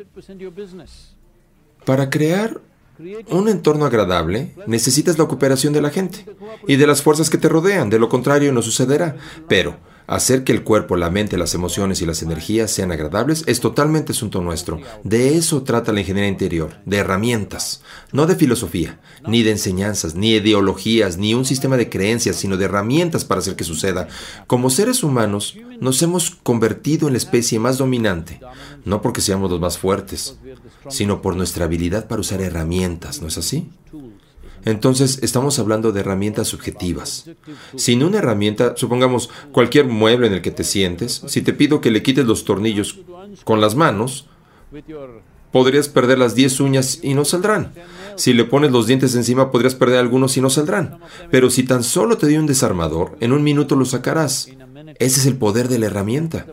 Para 1.86 2.10
crear 2.10 2.62
un 3.30 3.50
entorno 3.50 3.86
agradable, 3.86 4.54
necesitas 4.68 5.18
la 5.18 5.26
cooperación 5.26 5.74
de 5.74 5.82
la 5.82 5.90
gente 5.90 6.26
y 6.68 6.78
de 6.78 6.88
las 6.88 7.02
fuerzas 7.02 7.30
que 7.30 7.38
te 7.38 7.50
rodean, 7.50 7.90
de 7.90 8.00
lo 8.00 8.10
contrario 8.10 8.52
no 8.52 8.62
sucederá. 8.62 9.18
Pero 9.48 9.78
hacer 10.08 10.44
que 10.44 10.52
el 10.52 10.64
cuerpo, 10.64 10.96
la 10.96 11.10
mente, 11.10 11.38
las 11.38 11.54
emociones 11.54 12.02
y 12.02 12.06
las 12.06 12.22
energías 12.22 12.72
sean 12.72 12.92
agradables 12.92 13.44
es 13.48 13.60
totalmente 13.60 14.12
asunto 14.12 14.42
nuestro. 14.42 14.80
De 15.04 15.36
eso 15.36 15.64
trata 15.64 15.92
la 15.92 16.02
ingeniería 16.02 16.30
interior, 16.30 16.78
de 16.86 16.98
herramientas, 16.98 17.82
no 18.12 18.26
de 18.28 18.36
filosofía, 18.36 19.00
ni 19.28 19.44
de 19.44 19.52
enseñanzas, 19.52 20.16
ni 20.16 20.32
ideologías, 20.32 21.18
ni 21.18 21.34
un 21.34 21.46
sistema 21.46 21.78
de 21.78 21.90
creencias, 21.90 22.36
sino 22.36 22.58
de 22.58 22.66
herramientas 22.66 23.26
para 23.26 23.40
hacer 23.40 23.56
que 23.56 23.64
suceda. 23.64 24.08
Como 24.48 24.70
seres 24.70 25.04
humanos, 25.04 25.58
nos 25.80 26.02
hemos 26.02 26.32
convertido 26.32 27.08
en 27.08 27.14
la 27.14 27.18
especie 27.18 27.60
más 27.60 27.78
dominante, 27.78 28.40
no 28.86 29.02
porque 29.02 29.22
seamos 29.22 29.52
los 29.52 29.60
más 29.60 29.78
fuertes, 29.78 30.38
sino 30.90 31.22
por 31.22 31.36
nuestra 31.36 31.66
habilidad 31.66 32.08
para 32.08 32.22
usar 32.22 32.42
herramientas, 32.42 33.22
¿no 33.22 33.28
es 33.28 33.38
así? 33.38 33.70
Entonces 34.66 35.20
estamos 35.22 35.60
hablando 35.60 35.92
de 35.92 36.00
herramientas 36.00 36.48
subjetivas. 36.48 37.30
Sin 37.76 38.04
una 38.04 38.18
herramienta, 38.18 38.74
supongamos 38.76 39.30
cualquier 39.52 39.86
mueble 39.86 40.28
en 40.28 40.34
el 40.34 40.42
que 40.42 40.52
te 40.52 40.64
sientes, 40.64 41.22
si 41.28 41.42
te 41.44 41.54
pido 41.54 41.82
que 41.82 41.92
le 41.92 42.02
quites 42.02 42.26
los 42.26 42.46
tornillos 42.46 43.00
con 43.44 43.62
las 43.62 43.76
manos, 43.76 44.28
podrías 45.52 45.88
perder 45.88 46.18
las 46.18 46.36
10 46.36 46.60
uñas 46.62 47.00
y 47.04 47.14
no 47.14 47.26
saldrán. 47.26 47.74
Si 48.16 48.34
le 48.34 48.46
pones 48.46 48.72
los 48.72 48.88
dientes 48.88 49.16
encima, 49.16 49.52
podrías 49.52 49.76
perder 49.76 50.00
algunos 50.00 50.36
y 50.36 50.42
no 50.42 50.50
saldrán. 50.50 51.00
Pero 51.30 51.50
si 51.50 51.64
tan 51.64 51.84
solo 51.84 52.18
te 52.18 52.26
doy 52.26 52.38
un 52.38 52.48
desarmador, 52.48 53.18
en 53.20 53.34
un 53.34 53.44
minuto 53.44 53.76
lo 53.76 53.86
sacarás. 53.86 54.50
Ese 55.00 55.20
es 55.20 55.26
el 55.26 55.38
poder 55.38 55.68
de 55.68 55.80
la 55.80 55.88
herramienta. 55.88 56.46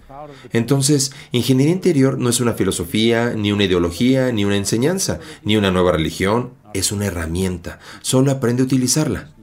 Entonces, 0.53 1.12
ingeniería 1.33 1.75
interior 1.75 2.18
no 2.18 2.29
es 2.29 2.40
una 2.40 2.55
filosofía, 2.55 3.35
ni 3.35 3.53
una 3.53 3.64
ideología, 3.64 4.33
ni 4.33 4.45
una 4.45 4.57
enseñanza, 4.57 5.21
ni 5.45 5.57
una 5.57 5.71
nueva 5.71 5.92
religión. 5.92 6.55
Es 6.75 6.92
una 6.92 7.07
herramienta. 7.07 7.79
Solo 8.01 8.31
aprende 8.31 8.62
a 8.62 8.66
utilizarla. 8.66 9.35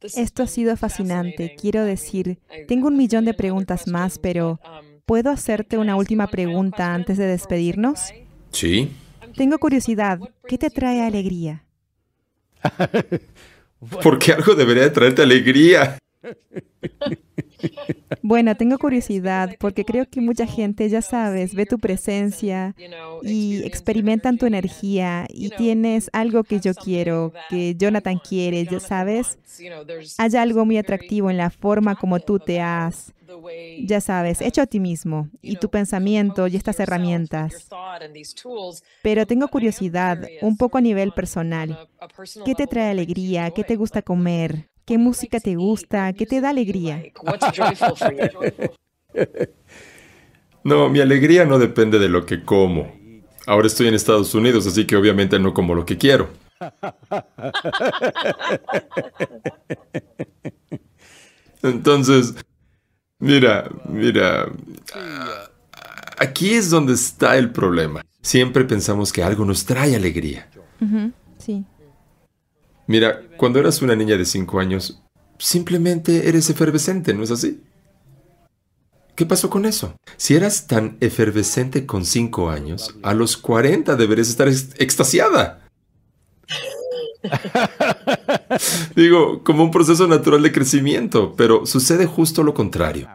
Esto 0.00 0.42
ha 0.42 0.46
sido 0.46 0.76
fascinante. 0.76 1.54
Quiero 1.60 1.84
decir, 1.84 2.38
tengo 2.68 2.88
un 2.88 2.96
millón 2.96 3.24
de 3.24 3.34
preguntas 3.34 3.86
más, 3.86 4.18
pero 4.18 4.60
¿puedo 5.04 5.30
hacerte 5.30 5.78
una 5.78 5.96
última 5.96 6.28
pregunta 6.28 6.94
antes 6.94 7.18
de 7.18 7.26
despedirnos? 7.26 8.12
Sí. 8.50 8.90
Tengo 9.36 9.58
curiosidad. 9.58 10.18
¿Qué 10.48 10.58
te 10.58 10.70
trae 10.70 11.02
alegría? 11.02 11.64
Porque 14.02 14.32
algo 14.32 14.54
debería 14.54 14.84
de 14.84 14.90
traerte 14.90 15.22
alegría. 15.22 15.98
Bueno, 18.22 18.56
tengo 18.56 18.78
curiosidad 18.78 19.56
porque 19.58 19.84
creo 19.84 20.08
que 20.08 20.20
mucha 20.20 20.46
gente, 20.46 20.88
ya 20.88 21.02
sabes, 21.02 21.54
ve 21.54 21.66
tu 21.66 21.78
presencia 21.78 22.74
y 23.22 23.62
experimentan 23.64 24.38
tu 24.38 24.46
energía 24.46 25.26
y 25.28 25.50
tienes 25.50 26.10
algo 26.12 26.44
que 26.44 26.60
yo 26.60 26.74
quiero, 26.74 27.32
que 27.48 27.74
Jonathan 27.76 28.18
quiere, 28.18 28.64
ya 28.66 28.80
sabes. 28.80 29.38
Hay 30.18 30.36
algo 30.36 30.64
muy 30.64 30.78
atractivo 30.78 31.30
en 31.30 31.36
la 31.36 31.50
forma 31.50 31.96
como 31.96 32.20
tú 32.20 32.38
te 32.38 32.60
has, 32.60 33.12
ya 33.78 34.00
sabes, 34.00 34.40
hecho 34.40 34.62
a 34.62 34.66
ti 34.66 34.80
mismo 34.80 35.28
y 35.42 35.56
tu 35.56 35.68
pensamiento 35.68 36.46
y 36.46 36.56
estas 36.56 36.80
herramientas. 36.80 37.68
Pero 39.02 39.26
tengo 39.26 39.48
curiosidad, 39.48 40.28
un 40.42 40.56
poco 40.56 40.78
a 40.78 40.80
nivel 40.80 41.12
personal. 41.12 41.88
¿Qué 42.44 42.54
te 42.54 42.66
trae 42.66 42.90
alegría? 42.90 43.50
¿Qué 43.50 43.64
te 43.64 43.76
gusta 43.76 44.02
comer? 44.02 44.68
¿Qué 44.90 44.98
música 44.98 45.38
te 45.38 45.54
gusta? 45.54 46.12
¿Qué 46.14 46.26
te 46.26 46.40
da 46.40 46.50
alegría? 46.50 47.00
No, 50.62 50.90
mi 50.90 51.00
alegría 51.00 51.46
no 51.46 51.58
depende 51.58 51.98
de 51.98 52.10
lo 52.10 52.26
que 52.26 52.44
como. 52.44 52.92
Ahora 53.46 53.66
estoy 53.66 53.88
en 53.88 53.94
Estados 53.94 54.34
Unidos, 54.34 54.66
así 54.66 54.86
que 54.86 54.94
obviamente 54.94 55.38
no 55.38 55.54
como 55.54 55.74
lo 55.74 55.86
que 55.86 55.96
quiero. 55.96 56.28
Entonces, 61.62 62.34
mira, 63.20 63.70
mira, 63.88 64.52
aquí 66.18 66.50
es 66.50 66.68
donde 66.68 66.92
está 66.92 67.38
el 67.38 67.52
problema. 67.52 68.04
Siempre 68.20 68.66
pensamos 68.66 69.14
que 69.14 69.22
algo 69.22 69.46
nos 69.46 69.64
trae 69.64 69.96
alegría. 69.96 70.50
Sí. 71.38 71.64
Mira, 72.90 73.22
cuando 73.36 73.60
eras 73.60 73.82
una 73.82 73.94
niña 73.94 74.16
de 74.16 74.24
cinco 74.24 74.58
años, 74.58 75.00
simplemente 75.38 76.28
eres 76.28 76.50
efervescente, 76.50 77.14
¿no 77.14 77.22
es 77.22 77.30
así? 77.30 77.60
¿Qué 79.14 79.24
pasó 79.24 79.48
con 79.48 79.64
eso? 79.64 79.94
Si 80.16 80.34
eras 80.34 80.66
tan 80.66 80.96
efervescente 81.00 81.86
con 81.86 82.04
cinco 82.04 82.50
años, 82.50 82.96
a 83.04 83.14
los 83.14 83.36
40 83.36 83.94
deberías 83.94 84.28
estar 84.28 84.48
extasiada. 84.48 85.68
Digo, 88.96 89.44
como 89.44 89.62
un 89.62 89.70
proceso 89.70 90.08
natural 90.08 90.42
de 90.42 90.50
crecimiento, 90.50 91.36
pero 91.36 91.66
sucede 91.66 92.06
justo 92.06 92.42
lo 92.42 92.54
contrario. 92.54 93.08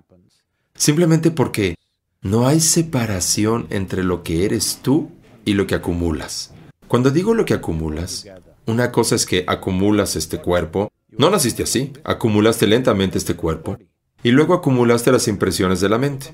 Simplemente 0.73 1.31
porque 1.31 1.75
no 2.21 2.47
hay 2.47 2.61
separación 2.61 3.67
entre 3.71 4.05
lo 4.05 4.23
que 4.23 4.45
eres 4.45 4.79
tú 4.81 5.11
y 5.43 5.53
lo 5.53 5.67
que 5.67 5.75
acumulas. 5.75 6.53
Cuando 6.87 7.11
digo 7.11 7.33
lo 7.33 7.43
que 7.43 7.55
acumulas, 7.55 8.25
una 8.67 8.91
cosa 8.91 9.15
es 9.15 9.25
que 9.25 9.43
acumulas 9.47 10.15
este 10.15 10.39
cuerpo. 10.39 10.91
No 11.09 11.29
naciste 11.29 11.63
así, 11.63 11.93
acumulaste 12.03 12.67
lentamente 12.67 13.17
este 13.17 13.35
cuerpo. 13.35 13.77
Y 14.23 14.31
luego 14.31 14.53
acumulaste 14.53 15.11
las 15.11 15.27
impresiones 15.27 15.81
de 15.81 15.89
la 15.89 15.97
mente. 15.97 16.33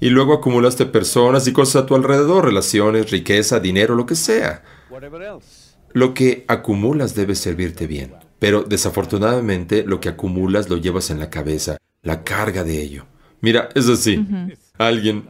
Y 0.00 0.08
luego 0.08 0.32
acumulaste 0.32 0.86
personas 0.86 1.46
y 1.46 1.52
cosas 1.52 1.82
a 1.82 1.86
tu 1.86 1.94
alrededor, 1.94 2.46
relaciones, 2.46 3.10
riqueza, 3.10 3.60
dinero, 3.60 3.94
lo 3.94 4.06
que 4.06 4.14
sea. 4.14 4.62
Lo 5.92 6.14
que 6.14 6.44
acumulas 6.48 7.14
debe 7.14 7.34
servirte 7.34 7.86
bien, 7.86 8.14
pero 8.38 8.62
desafortunadamente 8.62 9.84
lo 9.84 10.00
que 10.00 10.08
acumulas 10.08 10.70
lo 10.70 10.78
llevas 10.78 11.10
en 11.10 11.18
la 11.18 11.28
cabeza, 11.28 11.76
la 12.02 12.24
carga 12.24 12.64
de 12.64 12.80
ello. 12.80 13.06
Mira, 13.40 13.68
es 13.74 13.88
así. 13.88 14.24
Alguien, 14.78 15.28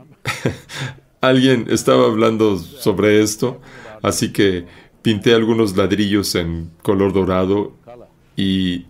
alguien 1.21 1.67
estaba 1.71 2.05
hablando 2.05 2.59
sobre 2.59 3.23
esto, 3.23 3.61
así 4.03 4.33
que 4.33 4.67
pinté 5.03 5.35
algunos 5.35 5.77
ladrillos 5.77 6.35
en 6.35 6.71
color 6.83 7.13
dorado 7.13 7.73
y 8.37 8.87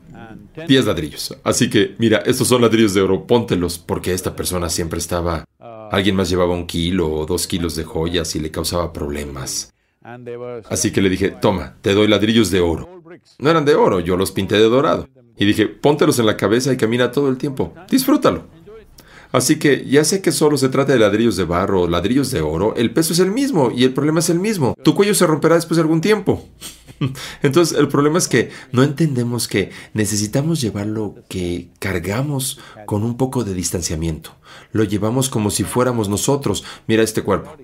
10 0.66 0.87
ladrillos. 0.87 1.37
Así 1.44 1.70
que, 1.70 1.94
mira, 1.99 2.18
estos 2.18 2.49
son 2.49 2.62
ladrillos 2.62 2.94
de 2.94 3.01
oro, 3.01 3.27
póntelos, 3.27 3.79
porque 3.79 4.12
esta 4.12 4.35
persona 4.37 4.68
siempre 4.68 4.99
estaba... 4.99 5.44
Alguien 5.90 6.14
más 6.14 6.31
llevaba 6.31 6.55
un 6.55 6.66
kilo 6.66 7.11
o 7.11 7.27
dos 7.27 7.49
kilos 7.49 7.75
de 7.75 7.83
joyas 7.83 8.37
y 8.37 8.40
le 8.40 8.51
causaba 8.51 8.92
problemas. 8.92 9.73
Así 10.68 10.92
que 10.92 11.03
le 11.03 11.11
dije, 11.11 11.31
toma, 11.31 11.77
te 11.81 11.94
doy 11.94 12.07
ladrillos 12.07 12.51
de 12.51 12.61
oro. 12.61 13.03
No 13.38 13.51
eran 13.51 13.64
de 13.64 13.75
oro, 13.75 14.01
yo 14.01 14.16
los 14.16 14.31
pinté 14.31 14.55
de 14.57 14.68
dorado. 14.68 15.09
Y 15.37 15.44
dije, 15.46 15.66
póntelos 15.66 16.18
en 16.18 16.27
la 16.27 16.37
cabeza 16.37 16.73
y 16.73 16.77
camina 16.77 17.11
todo 17.11 17.29
el 17.29 17.38
tiempo. 17.38 17.75
Disfrútalo. 17.88 18.44
Así 19.33 19.59
que 19.59 19.85
ya 19.87 20.05
sé 20.05 20.23
que 20.23 20.33
solo 20.33 20.57
se 20.57 20.69
trata 20.69 20.93
de 20.93 20.99
ladrillos 20.99 21.37
de 21.37 21.45
barro 21.45 21.83
o 21.83 21.88
ladrillos 21.88 22.31
de 22.31 22.40
oro, 22.40 22.75
el 22.77 22.93
peso 22.93 23.12
es 23.12 23.21
el 23.21 23.31
mismo 23.31 23.71
y 23.75 23.85
el 23.85 23.93
problema 23.93 24.21
es 24.21 24.29
el 24.29 24.40
mismo. 24.40 24.75
Tu 24.83 24.95
cuello 24.95 25.14
se 25.14 25.27
romperá 25.27 25.55
después 25.55 25.77
de 25.77 25.83
algún 25.83 26.01
tiempo. 26.01 26.49
Entonces 27.43 27.79
el 27.79 27.88
problema 27.88 28.19
es 28.19 28.29
que 28.29 28.51
no 28.73 28.83
entendemos 28.83 29.47
que 29.49 29.71
necesitamos 29.95 30.61
llevar 30.61 30.87
lo 30.87 31.14
que 31.29 31.71
cargamos 31.79 32.59
con 32.87 33.05
un 33.05 33.16
poco 33.16 33.45
de 33.45 33.55
distanciamiento. 33.55 34.35
Lo 34.73 34.85
llevamos 34.85 35.29
como 35.29 35.51
si 35.51 35.64
fuéramos 35.64 36.09
nosotros. 36.09 36.64
Mira 36.87 37.03
este 37.03 37.23
cuerpo. 37.23 37.57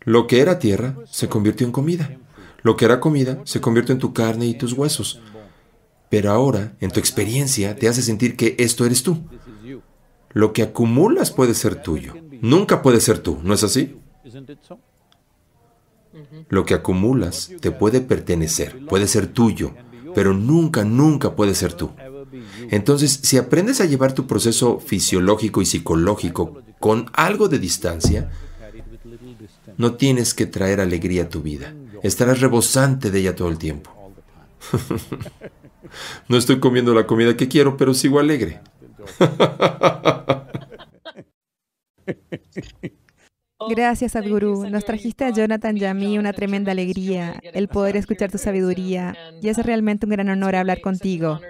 Lo 0.00 0.26
que 0.26 0.40
era 0.40 0.58
tierra 0.58 0.96
se 1.10 1.28
convirtió 1.28 1.66
en 1.66 1.72
comida. 1.72 2.18
Lo 2.62 2.76
que 2.76 2.84
era 2.84 3.00
comida 3.00 3.40
se 3.44 3.60
convirtió 3.60 3.92
en 3.92 4.00
tu 4.00 4.12
carne 4.12 4.46
y 4.46 4.54
tus 4.54 4.72
huesos. 4.72 5.20
Pero 6.10 6.30
ahora, 6.30 6.74
en 6.80 6.90
tu 6.90 7.00
experiencia, 7.00 7.74
te 7.74 7.88
hace 7.88 8.02
sentir 8.02 8.36
que 8.36 8.54
esto 8.58 8.84
eres 8.84 9.02
tú. 9.02 9.22
Lo 10.32 10.52
que 10.52 10.62
acumulas 10.62 11.30
puede 11.30 11.54
ser 11.54 11.82
tuyo. 11.82 12.14
Nunca 12.40 12.82
puede 12.82 13.00
ser 13.00 13.18
tú, 13.18 13.38
¿no 13.42 13.54
es 13.54 13.62
así? 13.62 13.96
Lo 16.48 16.64
que 16.64 16.74
acumulas 16.74 17.50
te 17.60 17.70
puede 17.70 18.00
pertenecer, 18.00 18.84
puede 18.86 19.06
ser 19.06 19.26
tuyo, 19.28 19.74
pero 20.14 20.34
nunca, 20.34 20.84
nunca 20.84 21.34
puede 21.34 21.54
ser 21.54 21.72
tú. 21.72 21.90
Entonces, 22.70 23.20
si 23.22 23.36
aprendes 23.36 23.80
a 23.80 23.84
llevar 23.84 24.14
tu 24.14 24.26
proceso 24.26 24.78
fisiológico 24.78 25.62
y 25.62 25.66
psicológico 25.66 26.62
con 26.78 27.06
algo 27.12 27.48
de 27.48 27.58
distancia, 27.58 28.30
no 29.76 29.94
tienes 29.94 30.34
que 30.34 30.46
traer 30.46 30.80
alegría 30.80 31.24
a 31.24 31.28
tu 31.28 31.42
vida. 31.42 31.74
Estarás 32.02 32.40
rebosante 32.40 33.10
de 33.10 33.20
ella 33.20 33.36
todo 33.36 33.48
el 33.48 33.58
tiempo. 33.58 33.90
no 36.28 36.36
estoy 36.36 36.60
comiendo 36.60 36.94
la 36.94 37.06
comida 37.06 37.36
que 37.36 37.48
quiero, 37.48 37.76
pero 37.76 37.94
sigo 37.94 38.18
alegre. 38.18 38.60
Gracias, 43.68 44.12
Sadhguru. 44.12 44.68
Nos 44.68 44.84
trajiste 44.84 45.24
a 45.24 45.30
Jonathan 45.30 45.76
y 45.76 45.84
a 45.84 45.94
mí 45.94 46.18
una 46.18 46.32
tremenda 46.32 46.72
alegría, 46.72 47.40
el 47.42 47.68
poder 47.68 47.96
escuchar 47.96 48.30
tu 48.30 48.38
sabiduría, 48.38 49.16
y 49.40 49.48
es 49.48 49.58
realmente 49.58 50.06
un 50.06 50.10
gran 50.10 50.28
honor 50.28 50.56
hablar 50.56 50.80
contigo. 50.80 51.40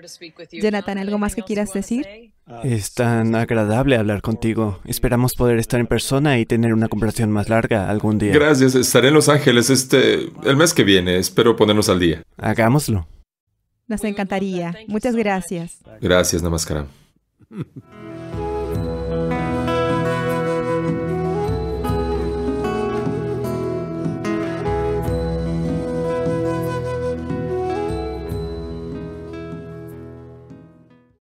Jonathan, 0.52 0.98
¿algo 0.98 1.18
más 1.18 1.34
que 1.34 1.42
quieras 1.42 1.72
decir? 1.72 2.32
Es 2.64 2.92
tan 2.94 3.34
agradable 3.34 3.96
hablar 3.96 4.20
contigo. 4.20 4.80
Esperamos 4.84 5.34
poder 5.34 5.58
estar 5.58 5.80
en 5.80 5.86
persona 5.86 6.38
y 6.38 6.46
tener 6.46 6.74
una 6.74 6.88
conversación 6.88 7.30
más 7.30 7.48
larga 7.48 7.88
algún 7.88 8.18
día. 8.18 8.32
Gracias. 8.34 8.74
Estaré 8.74 9.08
en 9.08 9.14
Los 9.14 9.28
Ángeles 9.28 9.70
este 9.70 10.28
el 10.44 10.56
mes 10.56 10.74
que 10.74 10.84
viene. 10.84 11.18
Espero 11.18 11.56
ponernos 11.56 11.88
al 11.88 12.00
día. 12.00 12.22
Hagámoslo. 12.36 13.06
Nos 13.86 14.04
encantaría. 14.04 14.74
Muchas 14.88 15.14
gracias. 15.14 15.78
Gracias, 16.00 16.42
Namaskaram. 16.42 17.01
Hmm. 17.52 17.60